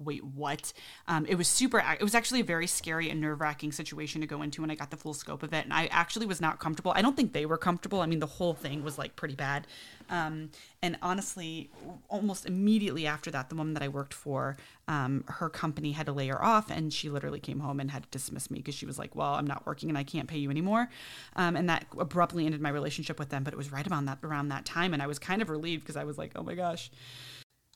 wait, 0.00 0.24
what? 0.24 0.72
Um, 1.06 1.26
it 1.26 1.36
was 1.36 1.48
super, 1.48 1.78
it 1.78 2.02
was 2.02 2.14
actually 2.14 2.40
a 2.40 2.44
very 2.44 2.66
scary 2.66 3.10
and 3.10 3.20
nerve 3.20 3.40
wracking 3.40 3.72
situation 3.72 4.20
to 4.20 4.26
go 4.26 4.42
into 4.42 4.62
when 4.62 4.70
I 4.70 4.74
got 4.74 4.90
the 4.90 4.96
full 4.96 5.14
scope 5.14 5.42
of 5.42 5.52
it. 5.52 5.64
And 5.64 5.72
I 5.72 5.86
actually 5.86 6.26
was 6.26 6.40
not 6.40 6.58
comfortable. 6.58 6.92
I 6.94 7.02
don't 7.02 7.16
think 7.16 7.32
they 7.32 7.46
were 7.46 7.58
comfortable. 7.58 8.00
I 8.00 8.06
mean, 8.06 8.20
the 8.20 8.26
whole 8.26 8.54
thing 8.54 8.82
was 8.82 8.98
like 8.98 9.16
pretty 9.16 9.34
bad. 9.34 9.66
Um, 10.10 10.50
and 10.82 10.98
honestly, 11.02 11.70
almost 12.08 12.44
immediately 12.44 13.06
after 13.06 13.30
that, 13.30 13.48
the 13.48 13.54
woman 13.54 13.74
that 13.74 13.82
I 13.82 13.88
worked 13.88 14.12
for, 14.12 14.56
um, 14.88 15.24
her 15.28 15.48
company 15.48 15.92
had 15.92 16.06
to 16.06 16.12
lay 16.12 16.26
her 16.28 16.42
off, 16.42 16.68
and 16.68 16.92
she 16.92 17.08
literally 17.08 17.38
came 17.38 17.60
home 17.60 17.78
and 17.78 17.92
had 17.92 18.02
to 18.02 18.08
dismiss 18.10 18.50
me 18.50 18.58
because 18.58 18.74
she 18.74 18.86
was 18.86 18.98
like, 18.98 19.14
"Well, 19.14 19.34
I'm 19.34 19.46
not 19.46 19.64
working 19.66 19.88
and 19.88 19.96
I 19.96 20.02
can't 20.02 20.28
pay 20.28 20.38
you 20.38 20.50
anymore," 20.50 20.90
um, 21.36 21.54
and 21.54 21.68
that 21.68 21.86
abruptly 21.96 22.44
ended 22.44 22.60
my 22.60 22.70
relationship 22.70 23.18
with 23.18 23.28
them. 23.28 23.44
But 23.44 23.52
it 23.52 23.56
was 23.56 23.70
right 23.70 23.86
around 23.86 24.06
that 24.06 24.18
around 24.24 24.48
that 24.48 24.64
time, 24.64 24.92
and 24.92 25.00
I 25.00 25.06
was 25.06 25.20
kind 25.20 25.40
of 25.42 25.48
relieved 25.48 25.82
because 25.82 25.96
I 25.96 26.04
was 26.04 26.18
like, 26.18 26.32
"Oh 26.34 26.42
my 26.42 26.56
gosh." 26.56 26.90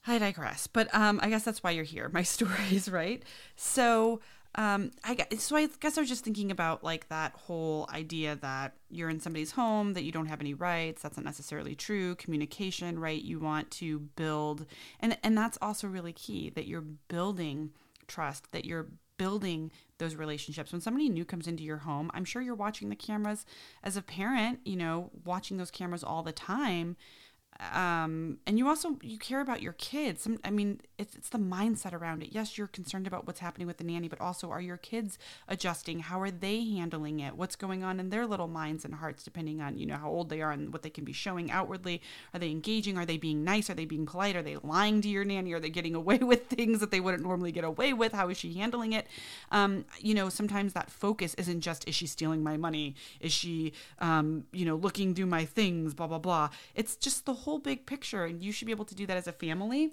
I 0.06 0.18
digress, 0.18 0.66
but 0.66 0.94
um, 0.94 1.18
I 1.22 1.30
guess 1.30 1.44
that's 1.44 1.62
why 1.62 1.70
you're 1.70 1.84
here. 1.84 2.08
My 2.12 2.22
stories, 2.22 2.88
right? 2.88 3.22
So, 3.56 4.20
um, 4.56 4.92
I 5.02 5.14
guess, 5.14 5.42
so 5.42 5.56
I 5.56 5.68
guess 5.80 5.98
I 5.98 6.02
was 6.02 6.08
just 6.08 6.24
thinking 6.24 6.50
about 6.50 6.84
like 6.84 7.08
that 7.08 7.32
whole 7.32 7.88
idea 7.92 8.36
that 8.36 8.74
you're 8.90 9.08
in 9.08 9.18
somebody's 9.18 9.52
home, 9.52 9.94
that 9.94 10.04
you 10.04 10.12
don't 10.12 10.26
have 10.26 10.40
any 10.40 10.54
rights. 10.54 11.02
That's 11.02 11.16
not 11.16 11.24
necessarily 11.24 11.74
true. 11.74 12.14
Communication, 12.16 12.98
right? 12.98 13.20
You 13.20 13.40
want 13.40 13.70
to 13.72 14.00
build, 14.00 14.66
and 15.00 15.18
and 15.22 15.36
that's 15.36 15.58
also 15.60 15.88
really 15.88 16.12
key 16.12 16.50
that 16.50 16.66
you're 16.66 16.84
building 17.08 17.70
trust, 18.06 18.52
that 18.52 18.64
you're 18.64 18.88
building 19.16 19.72
those 19.98 20.14
relationships. 20.16 20.70
When 20.70 20.80
somebody 20.80 21.08
new 21.08 21.24
comes 21.24 21.46
into 21.46 21.64
your 21.64 21.78
home, 21.78 22.10
I'm 22.14 22.24
sure 22.24 22.42
you're 22.42 22.54
watching 22.54 22.90
the 22.90 22.96
cameras 22.96 23.46
as 23.82 23.96
a 23.96 24.02
parent. 24.02 24.60
You 24.64 24.76
know, 24.76 25.10
watching 25.24 25.56
those 25.56 25.70
cameras 25.70 26.04
all 26.04 26.22
the 26.22 26.32
time 26.32 26.96
um, 27.72 28.38
and 28.46 28.58
you 28.58 28.68
also 28.68 28.98
you 29.02 29.18
care 29.18 29.40
about 29.40 29.62
your 29.62 29.74
kids. 29.74 30.28
I 30.44 30.50
mean 30.50 30.80
it's, 30.98 31.14
it's 31.16 31.28
the 31.28 31.38
mindset 31.38 31.92
around 31.92 32.22
it. 32.22 32.30
Yes 32.32 32.56
you're 32.56 32.66
concerned 32.66 33.06
about 33.06 33.26
what's 33.26 33.40
happening 33.40 33.66
with 33.66 33.78
the 33.78 33.84
nanny 33.84 34.08
but 34.08 34.20
also 34.20 34.50
are 34.50 34.60
your 34.60 34.76
kids 34.76 35.18
adjusting? 35.48 36.00
How 36.00 36.20
are 36.20 36.30
they 36.30 36.64
handling 36.64 37.20
it? 37.20 37.36
What's 37.36 37.56
going 37.56 37.82
on 37.82 37.98
in 37.98 38.10
their 38.10 38.26
little 38.26 38.48
minds 38.48 38.84
and 38.84 38.94
hearts 38.94 39.24
depending 39.24 39.60
on 39.60 39.76
you 39.76 39.86
know 39.86 39.96
how 39.96 40.08
old 40.08 40.28
they 40.28 40.40
are 40.40 40.52
and 40.52 40.72
what 40.72 40.82
they 40.82 40.90
can 40.90 41.04
be 41.04 41.12
showing 41.12 41.50
outwardly? 41.50 42.00
Are 42.32 42.38
they 42.38 42.50
engaging? 42.50 42.96
Are 42.96 43.06
they 43.06 43.16
being 43.16 43.44
nice? 43.44 43.68
Are 43.70 43.74
they 43.74 43.84
being 43.84 44.06
polite? 44.06 44.36
Are 44.36 44.42
they 44.42 44.56
lying 44.62 45.00
to 45.02 45.08
your 45.08 45.24
nanny? 45.24 45.52
Are 45.52 45.60
they 45.60 45.70
getting 45.70 45.94
away 45.94 46.18
with 46.22 46.46
things 46.46 46.80
that 46.80 46.90
they 46.90 47.00
wouldn't 47.00 47.22
normally 47.22 47.52
get 47.52 47.64
away 47.64 47.92
with? 47.92 48.12
How 48.12 48.28
is 48.28 48.38
she 48.38 48.54
handling 48.54 48.92
it? 48.92 49.06
Um, 49.50 49.84
you 49.98 50.14
know 50.14 50.28
sometimes 50.28 50.72
that 50.74 50.90
focus 50.90 51.34
isn't 51.34 51.60
just 51.60 51.88
is 51.88 51.94
she 51.94 52.06
stealing 52.06 52.42
my 52.42 52.56
money? 52.56 52.94
Is 53.20 53.32
she 53.32 53.72
um, 53.98 54.44
you 54.52 54.64
know 54.64 54.76
looking 54.76 55.12
do 55.12 55.26
my 55.26 55.44
things? 55.44 55.94
Blah 55.94 56.06
blah 56.06 56.18
blah. 56.18 56.50
It's 56.74 56.96
just 56.96 57.26
the 57.26 57.34
whole 57.34 57.58
big 57.58 57.86
picture 57.86 58.24
and 58.24 58.42
you 58.42 58.52
should 58.52 58.66
be 58.66 58.72
able 58.72 58.84
to 58.84 58.94
do 58.94 59.06
that 59.06 59.16
as 59.16 59.26
a 59.26 59.32
family 59.32 59.92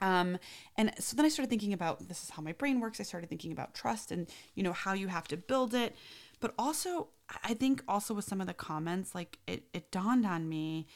um, 0.00 0.38
and 0.76 0.92
so 0.98 1.16
then 1.16 1.24
I 1.24 1.28
started 1.28 1.50
thinking 1.50 1.72
about 1.72 2.08
this 2.08 2.22
is 2.22 2.30
how 2.30 2.42
my 2.42 2.52
brain 2.52 2.80
works. 2.80 3.00
I 3.00 3.04
started 3.04 3.28
thinking 3.28 3.52
about 3.52 3.74
trust 3.74 4.10
and 4.10 4.28
you 4.54 4.62
know 4.62 4.72
how 4.72 4.92
you 4.92 5.08
have 5.08 5.28
to 5.28 5.36
build 5.36 5.74
it. 5.74 5.94
But 6.40 6.54
also, 6.58 7.08
I 7.44 7.54
think 7.54 7.82
also 7.86 8.14
with 8.14 8.24
some 8.24 8.40
of 8.40 8.46
the 8.46 8.54
comments, 8.54 9.14
like 9.14 9.38
it, 9.46 9.64
it 9.74 9.90
dawned 9.90 10.24
on 10.24 10.48
me 10.48 10.86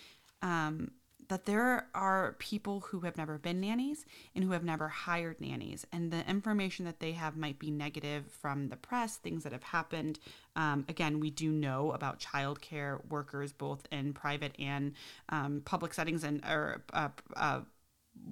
um, 0.40 0.92
that 1.28 1.46
there 1.46 1.88
are 1.94 2.36
people 2.38 2.80
who 2.80 3.00
have 3.00 3.16
never 3.16 3.38
been 3.38 3.60
nannies 3.60 4.04
and 4.34 4.44
who 4.44 4.50
have 4.52 4.64
never 4.64 4.88
hired 4.88 5.40
nannies, 5.40 5.86
and 5.92 6.10
the 6.10 6.28
information 6.28 6.84
that 6.84 7.00
they 7.00 7.12
have 7.12 7.36
might 7.36 7.58
be 7.58 7.70
negative 7.70 8.24
from 8.30 8.68
the 8.68 8.76
press, 8.76 9.16
things 9.16 9.42
that 9.44 9.52
have 9.52 9.62
happened. 9.62 10.18
Um, 10.56 10.84
again, 10.88 11.20
we 11.20 11.30
do 11.30 11.50
know 11.50 11.92
about 11.92 12.20
childcare 12.20 13.04
workers 13.08 13.52
both 13.52 13.86
in 13.90 14.12
private 14.12 14.54
and 14.58 14.92
um, 15.28 15.62
public 15.64 15.94
settings 15.94 16.24
and 16.24 16.42
or 16.44 16.84
uh, 16.92 17.08
uh, 17.36 17.60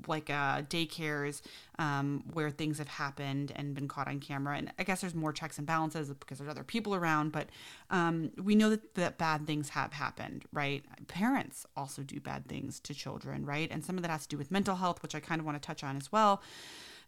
like 0.06 0.30
uh, 0.30 0.62
daycares 0.62 1.42
um, 1.78 2.24
where 2.32 2.50
things 2.50 2.78
have 2.78 2.88
happened 2.88 3.52
and 3.54 3.74
been 3.74 3.88
caught 3.88 4.08
on 4.08 4.20
camera. 4.20 4.56
And 4.56 4.72
I 4.78 4.84
guess 4.84 5.00
there's 5.00 5.14
more 5.14 5.32
checks 5.32 5.58
and 5.58 5.66
balances 5.66 6.08
because 6.08 6.38
there's 6.38 6.50
other 6.50 6.64
people 6.64 6.94
around, 6.94 7.32
but 7.32 7.48
um, 7.90 8.30
we 8.42 8.54
know 8.54 8.70
that, 8.70 8.94
that 8.94 9.18
bad 9.18 9.46
things 9.46 9.70
have 9.70 9.92
happened, 9.92 10.44
right? 10.52 10.84
Parents 11.08 11.66
also 11.76 12.02
do 12.02 12.20
bad 12.20 12.46
things 12.46 12.80
to 12.80 12.94
children, 12.94 13.44
right? 13.44 13.70
And 13.70 13.84
some 13.84 13.96
of 13.96 14.02
that 14.02 14.10
has 14.10 14.22
to 14.22 14.28
do 14.28 14.38
with 14.38 14.50
mental 14.50 14.76
health, 14.76 15.02
which 15.02 15.14
I 15.14 15.20
kind 15.20 15.40
of 15.40 15.46
want 15.46 15.60
to 15.60 15.66
touch 15.66 15.84
on 15.84 15.96
as 15.96 16.10
well. 16.10 16.42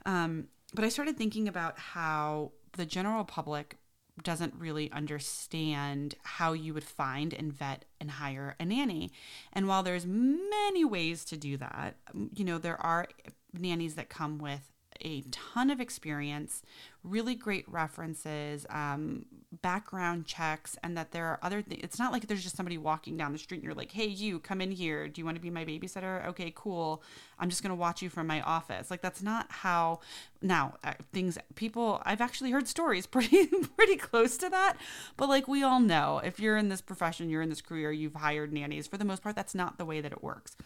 Um, 0.06 0.48
but 0.74 0.84
I 0.84 0.88
started 0.88 1.16
thinking 1.16 1.48
about 1.48 1.78
how 1.78 2.52
the 2.72 2.84
general 2.84 3.24
public 3.24 3.76
doesn't 4.22 4.54
really 4.54 4.90
understand 4.92 6.14
how 6.22 6.52
you 6.52 6.72
would 6.72 6.84
find 6.84 7.34
and 7.34 7.52
vet 7.52 7.84
and 8.00 8.12
hire 8.12 8.54
a 8.60 8.64
nanny. 8.64 9.10
And 9.52 9.66
while 9.66 9.82
there's 9.82 10.06
many 10.06 10.84
ways 10.84 11.24
to 11.26 11.36
do 11.36 11.56
that, 11.56 11.96
you 12.34 12.44
know, 12.44 12.58
there 12.58 12.80
are 12.80 13.08
nannies 13.52 13.96
that 13.96 14.08
come 14.08 14.38
with 14.38 14.72
a 15.04 15.22
ton 15.30 15.70
of 15.70 15.80
experience, 15.80 16.62
really 17.02 17.34
great 17.34 17.68
references, 17.68 18.66
um, 18.70 19.26
background 19.62 20.26
checks, 20.26 20.76
and 20.82 20.96
that 20.96 21.12
there 21.12 21.26
are 21.26 21.38
other 21.42 21.62
things. 21.62 21.80
It's 21.84 21.98
not 21.98 22.12
like 22.12 22.26
there's 22.26 22.42
just 22.42 22.56
somebody 22.56 22.78
walking 22.78 23.16
down 23.16 23.32
the 23.32 23.38
street 23.38 23.58
and 23.58 23.64
you're 23.64 23.74
like, 23.74 23.92
hey, 23.92 24.06
you 24.06 24.38
come 24.38 24.60
in 24.60 24.70
here. 24.70 25.06
Do 25.06 25.20
you 25.20 25.24
want 25.24 25.36
to 25.36 25.40
be 25.40 25.50
my 25.50 25.64
babysitter? 25.64 26.26
Okay, 26.28 26.52
cool. 26.56 27.02
I'm 27.38 27.50
just 27.50 27.62
going 27.62 27.70
to 27.70 27.76
watch 27.76 28.02
you 28.02 28.08
from 28.08 28.26
my 28.26 28.40
office. 28.40 28.90
Like, 28.90 29.02
that's 29.02 29.22
not 29.22 29.46
how 29.50 30.00
now 30.42 30.74
uh, 30.82 30.94
things, 31.12 31.38
people, 31.54 32.02
I've 32.04 32.20
actually 32.20 32.50
heard 32.50 32.66
stories 32.66 33.06
pretty, 33.14 33.46
pretty 33.46 33.96
close 33.96 34.36
to 34.38 34.48
that. 34.48 34.76
But 35.16 35.28
like 35.28 35.46
we 35.46 35.62
all 35.62 35.80
know, 35.80 36.20
if 36.24 36.40
you're 36.40 36.56
in 36.56 36.68
this 36.68 36.80
profession, 36.80 37.28
you're 37.28 37.42
in 37.42 37.50
this 37.50 37.62
career, 37.62 37.92
you've 37.92 38.14
hired 38.14 38.52
nannies, 38.52 38.86
for 38.86 38.96
the 38.96 39.04
most 39.04 39.22
part, 39.22 39.36
that's 39.36 39.54
not 39.54 39.78
the 39.78 39.84
way 39.84 40.00
that 40.00 40.12
it 40.12 40.22
works. 40.22 40.56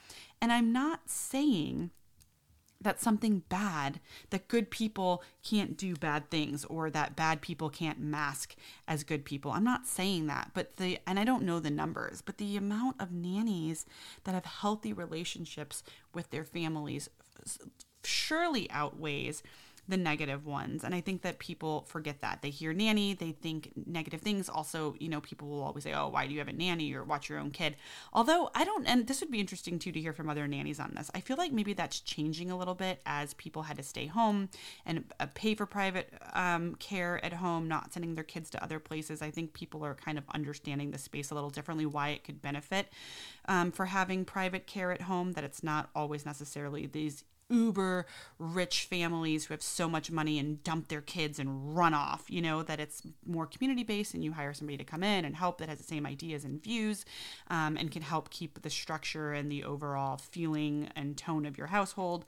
And 0.40 0.52
I'm 0.52 0.72
not 0.72 1.08
saying 1.10 1.90
that 2.80 3.00
something 3.00 3.42
bad, 3.48 4.00
that 4.30 4.48
good 4.48 4.70
people 4.70 5.22
can't 5.42 5.76
do 5.76 5.96
bad 5.96 6.30
things 6.30 6.64
or 6.66 6.90
that 6.90 7.16
bad 7.16 7.40
people 7.40 7.68
can't 7.70 7.98
mask 7.98 8.54
as 8.86 9.02
good 9.02 9.24
people. 9.24 9.50
I'm 9.50 9.64
not 9.64 9.86
saying 9.86 10.26
that, 10.28 10.52
but 10.54 10.76
the, 10.76 10.98
and 11.06 11.18
I 11.18 11.24
don't 11.24 11.42
know 11.42 11.58
the 11.58 11.70
numbers, 11.70 12.22
but 12.22 12.38
the 12.38 12.56
amount 12.56 13.00
of 13.00 13.10
nannies 13.10 13.84
that 14.24 14.34
have 14.34 14.44
healthy 14.44 14.92
relationships 14.92 15.82
with 16.14 16.30
their 16.30 16.44
families 16.44 17.08
surely 18.04 18.70
outweighs 18.70 19.42
the 19.88 19.96
negative 19.96 20.46
ones. 20.46 20.84
And 20.84 20.94
I 20.94 21.00
think 21.00 21.22
that 21.22 21.38
people 21.38 21.86
forget 21.88 22.20
that. 22.20 22.42
They 22.42 22.50
hear 22.50 22.72
nanny, 22.72 23.14
they 23.14 23.32
think 23.32 23.72
negative 23.86 24.20
things. 24.20 24.48
Also, 24.48 24.94
you 25.00 25.08
know, 25.08 25.20
people 25.20 25.48
will 25.48 25.62
always 25.62 25.84
say, 25.84 25.94
oh, 25.94 26.08
why 26.08 26.26
do 26.26 26.32
you 26.32 26.38
have 26.38 26.48
a 26.48 26.52
nanny 26.52 26.92
or 26.94 27.04
watch 27.04 27.28
your 27.28 27.38
own 27.38 27.50
kid? 27.50 27.76
Although 28.12 28.50
I 28.54 28.64
don't, 28.64 28.86
and 28.86 29.06
this 29.06 29.20
would 29.20 29.30
be 29.30 29.40
interesting 29.40 29.78
too 29.78 29.92
to 29.92 30.00
hear 30.00 30.12
from 30.12 30.28
other 30.28 30.46
nannies 30.46 30.78
on 30.78 30.92
this. 30.94 31.10
I 31.14 31.20
feel 31.20 31.36
like 31.36 31.52
maybe 31.52 31.72
that's 31.72 32.00
changing 32.00 32.50
a 32.50 32.58
little 32.58 32.74
bit 32.74 33.00
as 33.06 33.34
people 33.34 33.62
had 33.62 33.78
to 33.78 33.82
stay 33.82 34.06
home 34.06 34.50
and 34.84 35.04
uh, 35.18 35.26
pay 35.34 35.54
for 35.54 35.66
private 35.66 36.12
um, 36.34 36.74
care 36.76 37.24
at 37.24 37.32
home, 37.32 37.66
not 37.66 37.92
sending 37.92 38.14
their 38.14 38.24
kids 38.24 38.50
to 38.50 38.62
other 38.62 38.78
places. 38.78 39.22
I 39.22 39.30
think 39.30 39.54
people 39.54 39.84
are 39.84 39.94
kind 39.94 40.18
of 40.18 40.24
understanding 40.34 40.90
the 40.90 40.98
space 40.98 41.30
a 41.30 41.34
little 41.34 41.50
differently, 41.50 41.86
why 41.86 42.10
it 42.10 42.24
could 42.24 42.42
benefit 42.42 42.88
um, 43.46 43.72
for 43.72 43.86
having 43.86 44.24
private 44.24 44.66
care 44.66 44.92
at 44.92 45.02
home, 45.02 45.32
that 45.32 45.44
it's 45.44 45.62
not 45.62 45.88
always 45.94 46.26
necessarily 46.26 46.86
these 46.86 47.24
uber 47.50 48.06
rich 48.38 48.84
families 48.84 49.46
who 49.46 49.54
have 49.54 49.62
so 49.62 49.88
much 49.88 50.10
money 50.10 50.38
and 50.38 50.62
dump 50.62 50.88
their 50.88 51.00
kids 51.00 51.38
and 51.38 51.76
run 51.76 51.94
off, 51.94 52.24
you 52.28 52.42
know, 52.42 52.62
that 52.62 52.80
it's 52.80 53.02
more 53.26 53.46
community 53.46 53.82
based 53.82 54.14
and 54.14 54.24
you 54.24 54.32
hire 54.32 54.52
somebody 54.54 54.76
to 54.76 54.84
come 54.84 55.02
in 55.02 55.24
and 55.24 55.36
help 55.36 55.58
that 55.58 55.68
has 55.68 55.78
the 55.78 55.84
same 55.84 56.06
ideas 56.06 56.44
and 56.44 56.62
views 56.62 57.04
um, 57.48 57.76
and 57.76 57.90
can 57.90 58.02
help 58.02 58.30
keep 58.30 58.62
the 58.62 58.70
structure 58.70 59.32
and 59.32 59.50
the 59.50 59.64
overall 59.64 60.16
feeling 60.18 60.88
and 60.94 61.16
tone 61.16 61.46
of 61.46 61.56
your 61.56 61.68
household. 61.68 62.24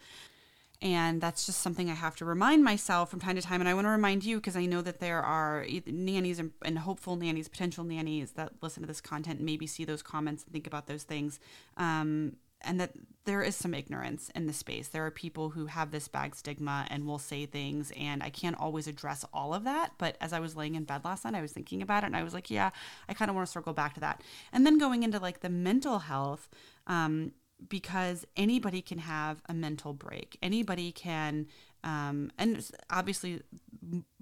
And 0.83 1.21
that's 1.21 1.45
just 1.45 1.61
something 1.61 1.91
I 1.91 1.95
have 1.95 2.17
to 2.17 2.25
remind 2.25 2.65
myself 2.65 3.11
from 3.11 3.21
time 3.21 3.37
to 3.37 3.43
time. 3.43 3.61
And 3.61 3.69
I 3.69 3.75
want 3.75 3.85
to 3.85 3.91
remind 3.91 4.25
you 4.25 4.37
because 4.37 4.57
I 4.57 4.65
know 4.65 4.81
that 4.81 4.99
there 4.99 5.23
are 5.23 5.67
nannies 5.87 6.39
and, 6.39 6.53
and, 6.65 6.79
hopeful 6.79 7.17
nannies, 7.17 7.49
potential 7.49 7.85
nannies 7.85 8.33
that 8.33 8.53
listen 8.63 8.83
to 8.83 8.87
this 8.87 9.03
content 9.03 9.41
and 9.41 9.47
maybe 9.47 9.67
see 9.67 9.85
those 9.85 10.03
comments 10.03 10.43
and 10.45 10.55
think 10.55 10.67
about 10.67 10.87
those 10.87 11.03
things. 11.03 11.39
Um, 11.77 12.37
and 12.63 12.81
that 12.81 12.93
there 13.25 13.43
is 13.43 13.55
some 13.55 13.75
ignorance 13.75 14.31
in 14.35 14.47
the 14.47 14.53
space. 14.53 14.89
There 14.89 15.05
are 15.05 15.11
people 15.11 15.51
who 15.51 15.67
have 15.67 15.91
this 15.91 16.09
bag 16.09 16.35
stigma 16.35 16.87
and 16.91 17.07
will 17.07 17.19
say 17.19 17.47
things, 17.47 17.93
and 17.97 18.23
I 18.23 18.31
can't 18.31 18.59
always 18.59 18.87
address 18.87 19.25
all 19.33 19.55
of 19.55 19.65
that. 19.65 19.93
But 19.99 20.17
as 20.21 20.33
I 20.33 20.41
was 20.41 20.57
laying 20.57 20.75
in 20.75 20.85
bed 20.85 21.05
last 21.05 21.25
night, 21.25 21.35
I 21.35 21.43
was 21.43 21.53
thinking 21.53 21.83
about 21.83 22.03
it, 22.03 22.07
and 22.07 22.17
I 22.17 22.23
was 22.23 22.35
like, 22.35 22.51
yeah, 22.51 22.71
I 23.09 23.15
kind 23.15 23.29
of 23.29 23.35
want 23.35 23.47
to 23.47 23.53
circle 23.53 23.73
back 23.73 23.95
to 23.95 24.01
that. 24.01 24.23
And 24.53 24.67
then 24.67 24.79
going 24.79 25.03
into 25.03 25.19
like 25.19 25.41
the 25.41 25.51
mental 25.51 26.01
health, 26.01 26.49
um, 26.87 27.33
because 27.69 28.27
anybody 28.37 28.81
can 28.81 28.99
have 28.99 29.43
a 29.49 29.55
mental 29.55 29.93
break. 29.93 30.39
Anybody 30.43 30.93
can 30.93 31.47
um, 31.85 32.31
and 32.39 32.65
obviously 32.91 33.43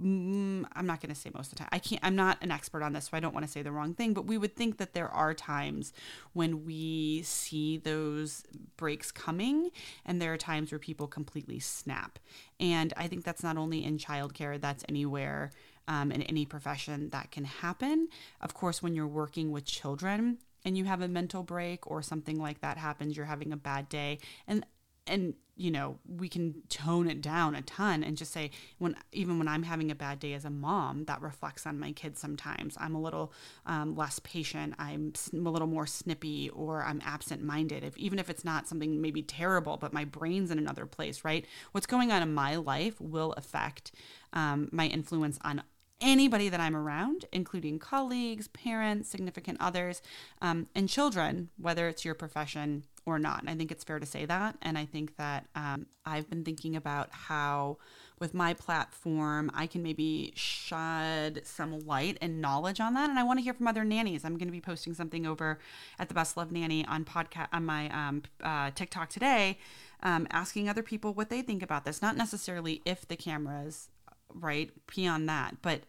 I'm 0.00 0.86
not 0.86 1.00
going 1.00 1.12
to 1.12 1.20
say 1.20 1.30
most 1.34 1.52
of 1.52 1.58
the 1.58 1.64
time. 1.64 1.68
I 1.72 1.78
can't 1.78 2.02
I'm 2.04 2.14
not 2.14 2.38
an 2.42 2.50
expert 2.50 2.82
on 2.82 2.92
this, 2.92 3.06
so 3.06 3.16
I 3.16 3.20
don't 3.20 3.34
want 3.34 3.44
to 3.44 3.50
say 3.50 3.62
the 3.62 3.72
wrong 3.72 3.94
thing, 3.94 4.14
but 4.14 4.26
we 4.26 4.38
would 4.38 4.54
think 4.54 4.78
that 4.78 4.94
there 4.94 5.08
are 5.08 5.34
times 5.34 5.92
when 6.32 6.64
we 6.64 7.22
see 7.22 7.78
those 7.78 8.44
breaks 8.76 9.10
coming 9.10 9.70
and 10.06 10.22
there 10.22 10.32
are 10.32 10.38
times 10.38 10.70
where 10.70 10.78
people 10.78 11.08
completely 11.08 11.58
snap. 11.58 12.18
And 12.60 12.92
I 12.96 13.08
think 13.08 13.24
that's 13.24 13.42
not 13.42 13.56
only 13.56 13.84
in 13.84 13.98
childcare, 13.98 14.60
that's 14.60 14.84
anywhere 14.88 15.50
um, 15.88 16.12
in 16.12 16.22
any 16.22 16.44
profession 16.46 17.08
that 17.10 17.30
can 17.32 17.44
happen. 17.44 18.08
Of 18.40 18.54
course, 18.54 18.82
when 18.82 18.94
you're 18.94 19.08
working 19.08 19.50
with 19.50 19.64
children, 19.64 20.38
and 20.64 20.76
you 20.76 20.84
have 20.84 21.00
a 21.00 21.08
mental 21.08 21.44
break 21.44 21.88
or 21.90 22.02
something 22.02 22.38
like 22.38 22.60
that 22.60 22.76
happens 22.76 23.16
you're 23.16 23.24
having 23.24 23.52
a 23.52 23.56
bad 23.56 23.88
day 23.88 24.18
and 24.48 24.66
and 25.08 25.34
you 25.56 25.70
know 25.70 25.98
we 26.06 26.28
can 26.28 26.62
tone 26.68 27.08
it 27.10 27.20
down 27.20 27.54
a 27.54 27.62
ton 27.62 28.04
and 28.04 28.16
just 28.16 28.32
say 28.32 28.50
when 28.78 28.94
even 29.12 29.38
when 29.38 29.48
i'm 29.48 29.64
having 29.64 29.90
a 29.90 29.94
bad 29.94 30.18
day 30.20 30.32
as 30.32 30.44
a 30.44 30.50
mom 30.50 31.04
that 31.04 31.20
reflects 31.20 31.66
on 31.66 31.78
my 31.78 31.92
kids 31.92 32.20
sometimes. 32.20 32.76
I'm 32.78 32.94
a 32.94 33.00
little 33.00 33.32
um, 33.66 33.96
less 33.96 34.18
patient. 34.20 34.74
I'm 34.78 35.12
a 35.34 35.50
little 35.50 35.66
more 35.66 35.86
snippy 35.86 36.50
or 36.50 36.84
i'm 36.84 37.02
absent 37.04 37.42
minded 37.42 37.82
if 37.82 37.96
even 37.96 38.18
if 38.18 38.30
it's 38.30 38.44
not 38.44 38.68
something 38.68 39.00
maybe 39.00 39.22
terrible 39.22 39.76
but 39.76 39.92
my 39.92 40.04
brain's 40.04 40.50
in 40.50 40.58
another 40.58 40.86
place 40.86 41.24
right? 41.24 41.44
What's 41.72 41.86
going 41.86 42.12
on 42.12 42.22
in 42.22 42.32
my 42.34 42.56
life 42.56 43.00
will 43.00 43.32
affect 43.32 43.92
um, 44.32 44.68
my 44.72 44.86
influence 44.86 45.38
on 45.42 45.62
anybody 46.00 46.48
that 46.48 46.60
I'm 46.60 46.76
around, 46.76 47.24
including 47.32 47.78
colleagues, 47.78 48.48
parents, 48.48 49.08
significant 49.08 49.58
others, 49.60 50.00
um, 50.40 50.68
and 50.74 50.88
children, 50.88 51.50
whether 51.58 51.88
it's 51.88 52.04
your 52.04 52.14
profession 52.14 52.84
or 53.08 53.18
not. 53.18 53.44
I 53.46 53.54
think 53.54 53.72
it's 53.72 53.84
fair 53.84 53.98
to 53.98 54.06
say 54.06 54.26
that. 54.26 54.56
And 54.62 54.76
I 54.76 54.84
think 54.84 55.16
that 55.16 55.46
um, 55.54 55.86
I've 56.04 56.28
been 56.28 56.44
thinking 56.44 56.76
about 56.76 57.08
how, 57.10 57.78
with 58.18 58.34
my 58.34 58.54
platform, 58.54 59.50
I 59.54 59.66
can 59.66 59.82
maybe 59.82 60.32
shed 60.36 61.40
some 61.44 61.80
light 61.80 62.18
and 62.20 62.40
knowledge 62.40 62.80
on 62.80 62.94
that. 62.94 63.08
And 63.08 63.18
I 63.18 63.22
want 63.22 63.38
to 63.38 63.42
hear 63.42 63.54
from 63.54 63.66
other 63.66 63.84
nannies. 63.84 64.24
I'm 64.24 64.36
going 64.36 64.48
to 64.48 64.52
be 64.52 64.60
posting 64.60 64.94
something 64.94 65.26
over 65.26 65.58
at 65.98 66.08
the 66.08 66.14
Best 66.14 66.36
Love 66.36 66.52
Nanny 66.52 66.84
on 66.86 67.04
podcast 67.04 67.48
on 67.52 67.64
my 67.64 67.88
um, 67.90 68.22
uh, 68.42 68.70
TikTok 68.74 69.08
today, 69.08 69.58
um, 70.02 70.26
asking 70.30 70.68
other 70.68 70.82
people 70.82 71.14
what 71.14 71.30
they 71.30 71.42
think 71.42 71.62
about 71.62 71.84
this. 71.84 72.02
Not 72.02 72.16
necessarily 72.16 72.82
if 72.84 73.08
the 73.08 73.16
cameras 73.16 73.88
right? 74.34 74.70
Beyond 74.94 75.28
that. 75.28 75.56
But 75.62 75.82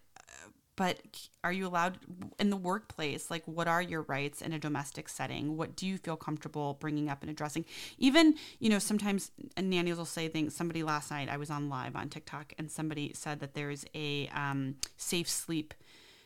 but 0.79 1.01
are 1.43 1.51
you 1.51 1.67
allowed 1.67 1.97
in 2.39 2.49
the 2.49 2.55
workplace 2.55 3.29
like 3.29 3.43
what 3.45 3.67
are 3.67 3.81
your 3.81 4.03
rights 4.03 4.41
in 4.41 4.53
a 4.53 4.59
domestic 4.59 5.09
setting? 5.09 5.57
What 5.57 5.75
do 5.75 5.85
you 5.85 5.97
feel 5.97 6.15
comfortable 6.15 6.77
bringing 6.79 7.09
up 7.09 7.21
and 7.21 7.29
addressing? 7.29 7.65
Even 7.97 8.35
you 8.59 8.69
know 8.69 8.79
sometimes 8.79 9.31
nannies 9.61 9.97
will 9.97 10.05
say 10.05 10.29
things 10.29 10.55
somebody 10.55 10.81
last 10.81 11.11
night 11.11 11.27
i 11.27 11.35
was 11.35 11.49
on 11.49 11.67
live 11.67 11.95
on 11.97 12.07
tiktok 12.07 12.53
and 12.57 12.71
somebody 12.71 13.11
said 13.13 13.41
that 13.41 13.53
there's 13.55 13.83
a 13.93 14.29
um, 14.29 14.75
safe 14.95 15.27
sleep 15.27 15.73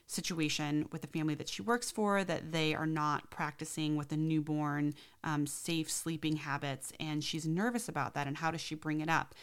situation 0.05 0.88
with 0.91 1.01
the 1.01 1.08
family 1.08 1.34
that 1.34 1.50
she 1.50 1.62
works 1.62 1.89
for 1.89 2.24
that 2.24 2.51
they 2.51 2.75
are 2.75 2.86
not 2.86 3.32
practicing 3.32 3.96
with 3.96 4.12
a 4.12 4.17
newborn 4.17 4.93
um, 5.24 5.48
safe 5.48 5.89
sleeping 5.89 6.36
habits 6.36 6.93
and 7.00 7.24
she's 7.24 7.48
nervous 7.48 7.89
about 7.89 8.13
that 8.13 8.27
and 8.27 8.38
how 8.38 8.51
does 8.51 8.62
she 8.62 8.75
bring 8.75 9.01
it 9.01 9.10
up 9.10 9.34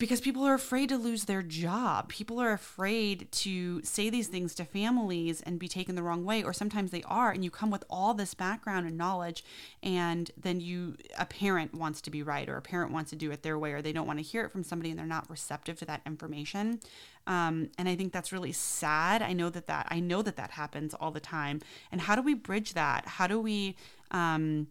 because 0.00 0.22
people 0.22 0.44
are 0.44 0.54
afraid 0.54 0.88
to 0.88 0.96
lose 0.96 1.26
their 1.26 1.42
job. 1.42 2.08
People 2.08 2.40
are 2.40 2.52
afraid 2.52 3.30
to 3.30 3.82
say 3.82 4.08
these 4.08 4.28
things 4.28 4.54
to 4.54 4.64
families 4.64 5.42
and 5.42 5.58
be 5.58 5.68
taken 5.68 5.94
the 5.94 6.02
wrong 6.02 6.24
way, 6.24 6.42
or 6.42 6.54
sometimes 6.54 6.90
they 6.90 7.02
are. 7.02 7.30
And 7.30 7.44
you 7.44 7.50
come 7.50 7.70
with 7.70 7.84
all 7.90 8.14
this 8.14 8.32
background 8.32 8.86
and 8.86 8.96
knowledge, 8.96 9.44
and 9.82 10.30
then 10.38 10.58
you, 10.58 10.96
a 11.18 11.26
parent 11.26 11.74
wants 11.74 12.00
to 12.00 12.10
be 12.10 12.22
right, 12.22 12.48
or 12.48 12.56
a 12.56 12.62
parent 12.62 12.92
wants 12.92 13.10
to 13.10 13.16
do 13.16 13.30
it 13.30 13.42
their 13.42 13.58
way, 13.58 13.72
or 13.72 13.82
they 13.82 13.92
don't 13.92 14.06
want 14.06 14.18
to 14.18 14.24
hear 14.24 14.42
it 14.42 14.50
from 14.50 14.64
somebody 14.64 14.88
and 14.88 14.98
they're 14.98 15.06
not 15.06 15.28
receptive 15.28 15.78
to 15.80 15.84
that 15.84 16.00
information. 16.06 16.80
Um, 17.26 17.68
and 17.76 17.86
I 17.86 17.94
think 17.94 18.14
that's 18.14 18.32
really 18.32 18.52
sad. 18.52 19.20
I 19.20 19.34
know 19.34 19.50
that 19.50 19.66
that 19.66 19.86
I 19.90 20.00
know 20.00 20.22
that 20.22 20.36
that 20.36 20.52
happens 20.52 20.94
all 20.94 21.10
the 21.10 21.20
time. 21.20 21.60
And 21.92 22.00
how 22.00 22.16
do 22.16 22.22
we 22.22 22.32
bridge 22.32 22.72
that? 22.72 23.06
How 23.06 23.26
do 23.26 23.38
we 23.38 23.76
um, 24.10 24.68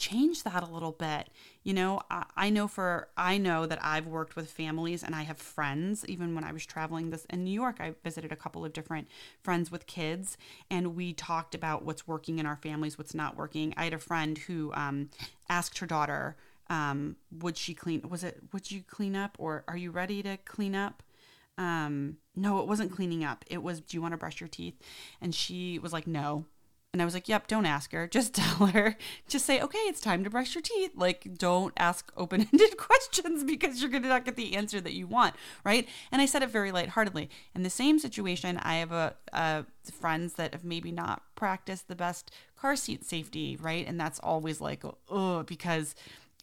change 0.00 0.42
that 0.42 0.62
a 0.62 0.66
little 0.66 0.92
bit? 0.92 1.28
you 1.62 1.74
know 1.74 2.00
I, 2.10 2.24
I, 2.36 2.50
know 2.50 2.66
for 2.66 3.08
i 3.16 3.36
know 3.36 3.66
that 3.66 3.78
i've 3.82 4.06
worked 4.06 4.34
with 4.34 4.50
families 4.50 5.02
and 5.02 5.14
i 5.14 5.22
have 5.22 5.36
friends 5.36 6.04
even 6.08 6.34
when 6.34 6.42
i 6.42 6.52
was 6.52 6.64
traveling 6.64 7.10
this 7.10 7.26
in 7.26 7.44
new 7.44 7.52
york 7.52 7.76
i 7.80 7.92
visited 8.02 8.32
a 8.32 8.36
couple 8.36 8.64
of 8.64 8.72
different 8.72 9.08
friends 9.42 9.70
with 9.70 9.86
kids 9.86 10.38
and 10.70 10.96
we 10.96 11.12
talked 11.12 11.54
about 11.54 11.84
what's 11.84 12.08
working 12.08 12.38
in 12.38 12.46
our 12.46 12.56
families 12.56 12.96
what's 12.96 13.14
not 13.14 13.36
working 13.36 13.74
i 13.76 13.84
had 13.84 13.92
a 13.92 13.98
friend 13.98 14.38
who 14.38 14.72
um, 14.72 15.10
asked 15.48 15.78
her 15.78 15.86
daughter 15.86 16.36
um, 16.70 17.16
would 17.40 17.56
she 17.56 17.74
clean? 17.74 18.08
Was 18.08 18.22
it 18.22 18.40
would 18.52 18.70
you 18.70 18.82
clean 18.88 19.16
up 19.16 19.36
or 19.40 19.64
are 19.66 19.76
you 19.76 19.90
ready 19.90 20.22
to 20.22 20.36
clean 20.44 20.76
up? 20.76 21.02
Um, 21.58 22.18
no, 22.36 22.60
it 22.60 22.68
wasn't 22.68 22.92
cleaning 22.92 23.24
up. 23.24 23.44
It 23.48 23.62
was, 23.62 23.80
do 23.80 23.96
you 23.96 24.00
want 24.00 24.12
to 24.12 24.18
brush 24.18 24.40
your 24.40 24.48
teeth? 24.48 24.80
And 25.20 25.34
she 25.34 25.78
was 25.78 25.92
like, 25.92 26.06
no. 26.06 26.46
And 26.92 27.00
I 27.00 27.04
was 27.04 27.14
like, 27.14 27.28
yep, 27.28 27.46
don't 27.46 27.66
ask 27.66 27.92
her. 27.92 28.08
Just 28.08 28.34
tell 28.34 28.66
her. 28.66 28.96
Just 29.28 29.46
say, 29.46 29.60
okay, 29.60 29.78
it's 29.80 30.00
time 30.00 30.24
to 30.24 30.30
brush 30.30 30.54
your 30.54 30.62
teeth. 30.62 30.92
Like, 30.96 31.38
don't 31.38 31.72
ask 31.76 32.12
open 32.16 32.48
ended 32.52 32.76
questions 32.76 33.44
because 33.44 33.80
you're 33.80 33.90
going 33.90 34.02
to 34.02 34.08
not 34.08 34.24
get 34.24 34.36
the 34.36 34.56
answer 34.56 34.80
that 34.80 34.94
you 34.94 35.06
want. 35.06 35.36
Right. 35.64 35.88
And 36.10 36.20
I 36.20 36.26
said 36.26 36.42
it 36.42 36.50
very 36.50 36.72
lightheartedly. 36.72 37.30
In 37.54 37.62
the 37.62 37.70
same 37.70 37.98
situation, 37.98 38.58
I 38.58 38.76
have 38.76 38.92
a, 38.92 39.14
a 39.32 39.66
friends 39.92 40.34
that 40.34 40.52
have 40.52 40.64
maybe 40.64 40.90
not 40.90 41.22
practiced 41.36 41.86
the 41.88 41.96
best 41.96 42.32
car 42.56 42.74
seat 42.74 43.04
safety. 43.04 43.56
Right. 43.60 43.86
And 43.86 44.00
that's 44.00 44.18
always 44.18 44.60
like, 44.60 44.82
oh, 45.08 45.44
because 45.44 45.94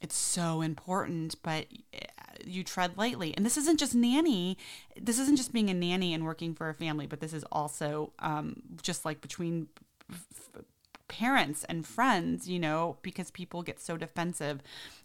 it's 0.02 0.16
so 0.16 0.62
important, 0.62 1.36
but 1.44 1.66
eh, 1.94 2.00
you 2.46 2.64
tread 2.64 2.98
lightly. 2.98 3.36
And 3.36 3.46
this 3.46 3.58
isn't 3.58 3.80
just 3.80 3.96
nanny. 3.96 4.58
This 5.00 5.20
isn't 5.20 5.36
just 5.36 5.52
being 5.52 5.70
a 5.70 5.74
nanny 5.74 6.14
and 6.14 6.24
working 6.24 6.54
for 6.54 6.70
a 6.70 6.74
family, 6.74 7.08
but 7.08 7.20
this 7.20 7.34
is 7.34 7.44
also 7.52 8.14
um, 8.20 8.62
just 8.82 9.04
like 9.06 9.22
between 9.22 9.68
parents 11.08 11.64
and 11.66 11.86
friends, 11.86 12.50
you 12.50 12.60
know, 12.60 12.98
because 13.02 13.32
people 13.32 13.64
get 13.64 13.80
so 13.80 13.98
defensive 13.98 14.62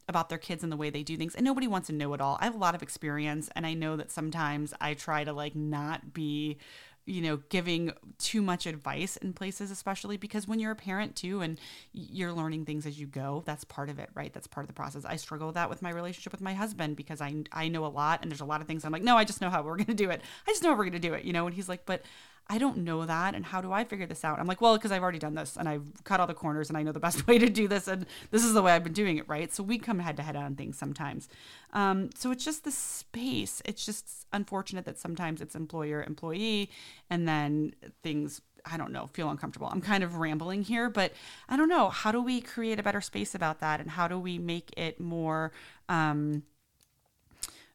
about 0.09 0.28
their 0.28 0.38
kids 0.38 0.62
and 0.62 0.73
the 0.73 0.76
way 0.76 0.90
they 0.90 1.02
do 1.02 1.16
things. 1.16 1.35
And 1.35 1.44
nobody 1.44 1.66
wants 1.66 1.87
to 1.87 1.92
know 1.92 2.12
it 2.14 2.21
all. 2.21 2.38
I 2.40 2.44
have 2.44 2.54
a 2.54 2.59
lot 2.59 2.75
of 2.75 2.82
experience 2.82 3.49
and 3.54 3.66
I 3.66 3.75
know 3.75 3.97
that 3.97 4.11
sometimes 4.11 4.75
I 4.80 4.94
try 4.94 5.25
to 5.25 5.32
like 5.32 5.54
not 5.54 6.12
be 6.12 6.59
you 7.04 7.21
know, 7.21 7.38
giving 7.49 7.92
too 8.18 8.40
much 8.40 8.64
advice 8.64 9.16
in 9.16 9.32
places, 9.32 9.73
especially 9.73 10.16
because 10.16 10.47
when 10.47 10.61
you're 10.61 10.71
a 10.71 10.76
parent 10.76 11.16
too 11.16 11.40
and 11.40 11.59
you're 11.92 12.32
learning 12.32 12.64
things 12.64 12.87
as 12.87 12.99
you 12.99 13.06
go, 13.09 13.42
that's 13.44 13.64
part 13.64 13.88
of 13.88 13.99
it, 13.99 14.09
right? 14.14 14.32
That's 14.32 14.47
part 14.47 14.62
of 14.62 14.68
the 14.68 14.75
process. 14.75 15.04
I 15.04 15.16
struggle 15.16 15.49
with 15.49 15.54
that 15.54 15.68
with 15.68 15.82
my 15.82 15.90
relationship 15.90 16.30
with 16.32 16.40
my 16.40 16.54
husband 16.54 16.94
because 16.94 17.21
I 17.21 17.35
I 17.52 17.66
know 17.66 17.85
a 17.85 17.88
lot 17.88 18.21
and 18.23 18.30
there's 18.30 18.40
a 18.40 18.44
lot 18.44 18.61
of 18.61 18.68
things 18.68 18.85
I'm 18.85 18.92
like, 18.92 19.02
no, 19.02 19.16
I 19.16 19.25
just 19.25 19.40
know 19.40 19.50
how 19.50 19.62
we're 19.62 19.76
gonna 19.76 19.94
do 19.94 20.11
it. 20.11 20.21
I 20.47 20.52
just 20.52 20.62
know 20.62 20.75
we're 20.75 20.85
gonna 20.85 21.00
do 21.00 21.14
it, 21.14 21.25
you 21.25 21.32
know. 21.32 21.47
And 21.47 21.54
he's 21.54 21.68
like, 21.68 21.87
but 21.87 22.02
I 22.49 22.59
don't 22.59 22.79
know 22.79 23.07
that. 23.07 23.35
And 23.35 23.45
how 23.45 23.61
do 23.61 23.73
I 23.73 23.85
figure 23.85 24.07
this 24.07 24.25
out? 24.25 24.39
I'm 24.39 24.47
like, 24.47 24.61
well, 24.61 24.77
because 24.77 24.93
I've 24.93 25.03
already 25.03 25.19
done 25.19 25.35
this 25.35 25.57
and 25.57 25.69
I've 25.69 26.05
cut 26.05 26.21
all 26.21 26.27
the 26.27 26.35
corners 26.35 26.69
and 26.69 26.77
I 26.77 26.83
know 26.83 26.93
the 26.93 27.01
best 27.09 27.27
way 27.27 27.39
to 27.39 27.49
do 27.49 27.69
this. 27.69 27.89
And 27.89 28.07
this 28.31 28.45
is 28.45 28.53
the 28.53 28.63
way 28.63 28.73
I've 28.73 28.85
been 28.85 28.93
doing 28.93 29.17
it, 29.17 29.29
right? 29.29 29.53
So 29.53 29.63
we 29.63 29.79
come 29.79 29.99
head 29.99 30.17
to 30.17 30.23
head 30.23 30.37
on 30.37 30.57
things 30.57 30.79
sometimes. 30.79 31.29
Um, 31.73 32.11
so 32.15 32.31
it's 32.31 32.45
just 32.45 32.65
the 32.65 32.73
space. 32.73 33.63
It's 33.65 33.85
just 33.85 34.27
unfortunate 34.33 34.85
that 34.85 34.99
sometimes 34.99 35.41
it's 35.41 35.55
employer 35.55 36.03
employee 36.03 36.71
and 37.09 37.27
then 37.27 37.75
things 38.03 38.41
I 38.65 38.77
don't 38.77 38.93
know, 38.93 39.09
feel 39.09 39.29
uncomfortable. 39.29 39.69
I'm 39.73 39.81
kind 39.81 40.05
of 40.05 40.17
rambling 40.17 40.63
here, 40.63 40.89
but 40.89 41.13
I 41.49 41.57
don't 41.57 41.69
know. 41.69 41.89
How 41.89 42.13
do 42.13 42.23
we 42.23 42.41
create 42.41 42.79
a 42.79 42.83
better 42.83 43.01
space 43.01 43.35
about 43.35 43.59
that? 43.61 43.81
And 43.81 43.91
how 43.91 44.07
do 44.07 44.19
we 44.19 44.39
make 44.39 44.73
it 44.77 45.01
more 45.01 45.51
um, 45.89 46.45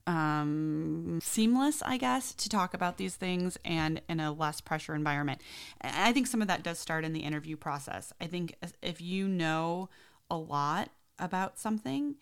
um, 0.08 1.20
seamless, 1.22 1.84
I 1.84 1.98
guess, 1.98 2.34
to 2.34 2.50
talk 2.50 2.74
about 2.74 2.98
these 2.98 3.16
things 3.16 3.60
and 3.64 4.02
in 4.10 4.20
a 4.20 4.32
less 4.32 4.62
pressure 4.62 4.96
environment. 4.96 5.42
I 5.82 6.14
think 6.14 6.28
some 6.28 6.42
of 6.42 6.48
that 6.48 6.64
does 6.64 6.80
start 6.80 7.04
in 7.04 7.14
the 7.14 7.20
interview 7.20 7.58
process. 7.58 8.14
I 8.20 8.28
think 8.28 8.56
if 8.82 9.02
you 9.02 9.28
know 9.28 9.90
a 10.32 10.38
lot 10.38 10.90
about 11.20 11.60
something, 11.60 12.16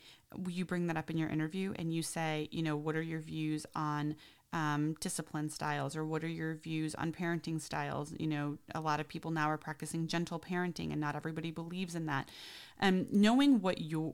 you 0.47 0.65
bring 0.65 0.87
that 0.87 0.97
up 0.97 1.09
in 1.09 1.17
your 1.17 1.29
interview 1.29 1.73
and 1.77 1.93
you 1.93 2.01
say, 2.01 2.49
you 2.51 2.63
know, 2.63 2.75
what 2.75 2.95
are 2.95 3.01
your 3.01 3.19
views 3.19 3.65
on 3.75 4.15
um, 4.51 4.95
discipline 4.99 5.49
styles 5.49 5.95
or 5.95 6.05
what 6.05 6.23
are 6.23 6.29
your 6.29 6.55
views 6.55 6.95
on 6.95 7.11
parenting 7.11 7.61
styles? 7.61 8.13
You 8.17 8.27
know, 8.27 8.57
a 8.73 8.81
lot 8.81 8.99
of 8.99 9.07
people 9.07 9.31
now 9.31 9.49
are 9.49 9.57
practicing 9.57 10.07
gentle 10.07 10.39
parenting 10.39 10.91
and 10.91 10.99
not 10.99 11.15
everybody 11.15 11.51
believes 11.51 11.93
in 11.93 12.07
that 12.07 12.29
and 12.79 13.11
knowing 13.11 13.61
what 13.61 13.79
you 13.79 14.13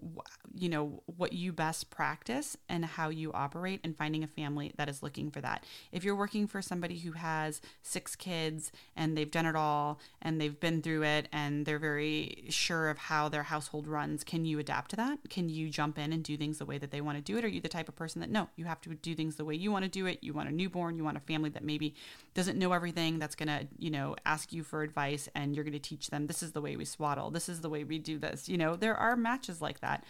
you 0.54 0.68
know 0.68 1.02
what 1.06 1.34
you 1.34 1.54
best 1.54 1.90
practice 1.90 2.58
and 2.68 2.84
how 2.84 3.10
you 3.10 3.32
operate 3.34 3.80
and 3.84 3.98
finding 3.98 4.24
a 4.24 4.28
family 4.28 4.74
that 4.78 4.90
is 4.90 5.02
looking 5.02 5.32
for 5.32 5.42
that. 5.42 5.64
If 5.92 6.04
you're 6.04 6.16
working 6.16 6.48
for 6.48 6.62
somebody 6.62 7.00
who 7.00 7.14
has 7.14 7.62
six 7.82 8.16
kids 8.16 8.72
and 8.96 9.18
they've 9.18 9.32
done 9.32 9.46
it 9.46 9.56
all 9.56 10.00
and 10.22 10.40
they've 10.40 10.60
been 10.60 10.82
through 10.82 11.04
it 11.04 11.28
and 11.32 11.66
they're 11.66 11.80
very 11.80 12.46
sure 12.50 12.90
of 12.90 12.98
how 12.98 13.30
their 13.30 13.44
household 13.44 13.88
runs 13.88 14.24
can 14.24 14.46
you 14.46 14.60
adapt 14.60 14.92
to 14.92 14.96
that? 14.98 15.20
Can 15.30 15.50
you 15.50 15.70
jump 15.70 15.98
in 15.98 16.14
and 16.14 16.24
do 16.24 16.38
things 16.38 16.58
the 16.58 16.66
way 16.66 16.78
that 16.78 16.92
they 16.92 17.02
want 17.02 17.18
to 17.18 17.24
do 17.24 17.38
it? 17.38 17.46
Are 17.46 17.50
you 17.50 17.62
the 17.62 17.70
type 17.70 17.88
of 17.88 17.96
person 17.96 18.22
that 18.22 18.30
no 18.30 18.50
you 18.56 18.66
have 18.66 18.82
to 18.82 18.94
do 18.96 19.16
things 19.16 19.36
the 19.36 19.46
way 19.46 19.56
you 19.56 19.72
want 19.72 19.86
to 19.86 19.90
do 19.90 20.06
it. 20.06 20.20
You 20.22 20.34
want 20.34 20.50
a 20.50 20.52
newborn 20.52 20.98
you 20.98 21.04
want 21.04 21.18
a 21.18 21.22
family 21.22 21.50
that 21.52 21.64
maybe 21.64 21.96
doesn't 22.34 22.60
know 22.60 22.74
everything 22.74 23.20
that's 23.20 23.36
going 23.36 23.48
to 23.48 23.68
you 23.80 23.90
know 23.90 24.16
ask 24.26 24.52
you 24.54 24.64
for 24.64 24.84
advice 24.84 25.30
and 25.34 25.56
you're 25.56 25.64
going 25.64 25.74
to 25.74 25.80
teach 25.80 26.10
them 26.10 26.28
this 26.28 26.44
is 26.44 26.52
the 26.52 26.62
way 26.62 26.76
we 26.76 26.86
swaddle. 26.86 27.32
This 27.32 27.50
is 27.50 27.62
the 27.62 27.70
way 27.70 27.84
we 27.84 27.98
do 27.98 28.18
this 28.18 28.50
you 28.52 28.58
know 28.58 28.76
there 28.76 28.96
are 28.96 29.16
matches 29.16 29.62
like 29.62 29.80
that 29.80 30.04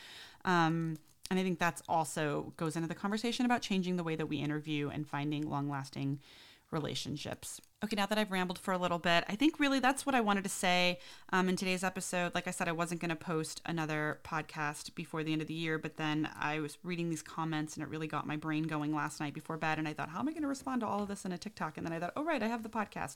um, 0.45 0.97
and 1.29 1.39
i 1.39 1.43
think 1.43 1.59
that's 1.59 1.81
also 1.87 2.53
goes 2.57 2.75
into 2.75 2.87
the 2.87 2.95
conversation 2.95 3.45
about 3.45 3.61
changing 3.61 3.95
the 3.95 4.03
way 4.03 4.15
that 4.15 4.25
we 4.25 4.37
interview 4.37 4.89
and 4.89 5.07
finding 5.07 5.47
long 5.47 5.69
lasting 5.69 6.19
relationships 6.71 7.61
Okay, 7.83 7.95
now 7.95 8.05
that 8.05 8.19
I've 8.19 8.31
rambled 8.31 8.59
for 8.59 8.75
a 8.75 8.77
little 8.77 8.99
bit, 8.99 9.23
I 9.27 9.35
think 9.35 9.59
really 9.59 9.79
that's 9.79 10.05
what 10.05 10.13
I 10.13 10.21
wanted 10.21 10.43
to 10.43 10.51
say 10.51 10.99
um, 11.33 11.49
in 11.49 11.55
today's 11.55 11.83
episode. 11.83 12.35
Like 12.35 12.47
I 12.47 12.51
said, 12.51 12.67
I 12.67 12.73
wasn't 12.73 13.01
going 13.01 13.09
to 13.09 13.15
post 13.15 13.59
another 13.65 14.19
podcast 14.23 14.93
before 14.93 15.23
the 15.23 15.33
end 15.33 15.41
of 15.41 15.47
the 15.47 15.55
year, 15.55 15.79
but 15.79 15.97
then 15.97 16.29
I 16.39 16.59
was 16.59 16.77
reading 16.83 17.09
these 17.09 17.23
comments 17.23 17.75
and 17.75 17.81
it 17.81 17.89
really 17.89 18.05
got 18.05 18.27
my 18.27 18.35
brain 18.35 18.63
going 18.63 18.93
last 18.93 19.19
night 19.19 19.33
before 19.33 19.57
bed. 19.57 19.79
And 19.79 19.87
I 19.87 19.93
thought, 19.93 20.09
how 20.09 20.19
am 20.19 20.27
I 20.27 20.31
going 20.31 20.43
to 20.43 20.47
respond 20.47 20.81
to 20.81 20.87
all 20.87 21.01
of 21.01 21.07
this 21.07 21.25
in 21.25 21.31
a 21.31 21.39
TikTok? 21.39 21.75
And 21.75 21.87
then 21.87 21.91
I 21.91 21.99
thought, 21.99 22.13
oh, 22.15 22.23
right, 22.23 22.43
I 22.43 22.47
have 22.47 22.61
the 22.61 22.69
podcast. 22.69 23.15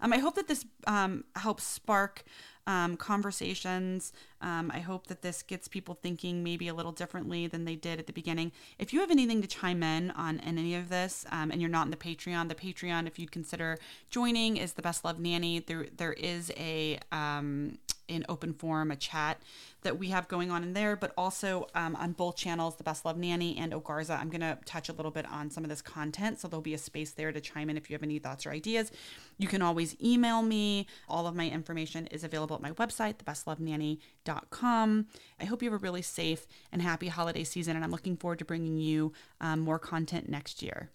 Um, 0.00 0.14
I 0.14 0.18
hope 0.18 0.34
that 0.36 0.48
this 0.48 0.64
um, 0.86 1.24
helps 1.34 1.64
spark 1.64 2.24
um, 2.66 2.96
conversations. 2.96 4.12
Um, 4.40 4.70
I 4.74 4.80
hope 4.80 5.06
that 5.06 5.22
this 5.22 5.42
gets 5.42 5.68
people 5.68 5.94
thinking 5.94 6.42
maybe 6.42 6.68
a 6.68 6.74
little 6.74 6.92
differently 6.92 7.46
than 7.46 7.64
they 7.64 7.76
did 7.76 7.98
at 7.98 8.06
the 8.06 8.12
beginning. 8.12 8.52
If 8.78 8.92
you 8.92 9.00
have 9.00 9.10
anything 9.10 9.40
to 9.42 9.48
chime 9.48 9.82
in 9.82 10.10
on 10.12 10.40
any 10.40 10.74
of 10.74 10.88
this 10.88 11.24
um, 11.30 11.50
and 11.50 11.60
you're 11.60 11.70
not 11.70 11.86
in 11.86 11.90
the 11.90 11.96
Patreon, 11.96 12.48
the 12.48 12.54
Patreon, 12.54 13.06
if 13.06 13.18
you'd 13.18 13.32
consider 13.32 13.78
joining 14.10 14.56
is 14.56 14.74
the 14.74 14.82
Best 14.82 15.04
Love 15.04 15.18
Nanny. 15.18 15.60
There 15.60 15.86
there 15.96 16.12
is 16.12 16.52
a 16.56 16.98
um, 17.12 17.78
in 18.08 18.24
open 18.28 18.52
forum 18.52 18.90
a 18.90 18.96
chat 18.96 19.40
that 19.82 19.98
we 19.98 20.08
have 20.08 20.26
going 20.28 20.50
on 20.50 20.62
in 20.62 20.72
there, 20.72 20.96
but 20.96 21.12
also 21.16 21.68
um, 21.74 21.94
on 21.96 22.12
both 22.12 22.36
channels, 22.36 22.76
the 22.76 22.84
Best 22.84 23.04
Love 23.04 23.16
Nanny 23.16 23.56
and 23.56 23.72
Ogarza. 23.72 24.18
I'm 24.18 24.28
going 24.28 24.40
to 24.40 24.58
touch 24.64 24.88
a 24.88 24.92
little 24.92 25.10
bit 25.10 25.26
on 25.30 25.50
some 25.50 25.64
of 25.64 25.70
this 25.70 25.82
content, 25.82 26.40
so 26.40 26.48
there'll 26.48 26.60
be 26.60 26.74
a 26.74 26.78
space 26.78 27.12
there 27.12 27.32
to 27.32 27.40
chime 27.40 27.70
in 27.70 27.76
if 27.76 27.88
you 27.88 27.94
have 27.94 28.02
any 28.02 28.18
thoughts 28.18 28.46
or 28.46 28.50
ideas. 28.50 28.90
You 29.38 29.48
can 29.48 29.62
always 29.62 29.96
email 30.02 30.42
me. 30.42 30.86
All 31.08 31.26
of 31.26 31.36
my 31.36 31.48
information 31.48 32.06
is 32.08 32.24
available 32.24 32.56
at 32.56 32.62
my 32.62 32.72
website, 32.72 33.16
thebestlovenanny.com. 33.18 35.06
I 35.40 35.44
hope 35.44 35.62
you 35.62 35.70
have 35.70 35.80
a 35.80 35.82
really 35.82 36.02
safe 36.02 36.46
and 36.72 36.82
happy 36.82 37.08
holiday 37.08 37.44
season, 37.44 37.76
and 37.76 37.84
I'm 37.84 37.90
looking 37.90 38.16
forward 38.16 38.40
to 38.40 38.44
bringing 38.44 38.78
you 38.78 39.12
um, 39.40 39.60
more 39.60 39.78
content 39.78 40.28
next 40.28 40.62
year. 40.62 40.90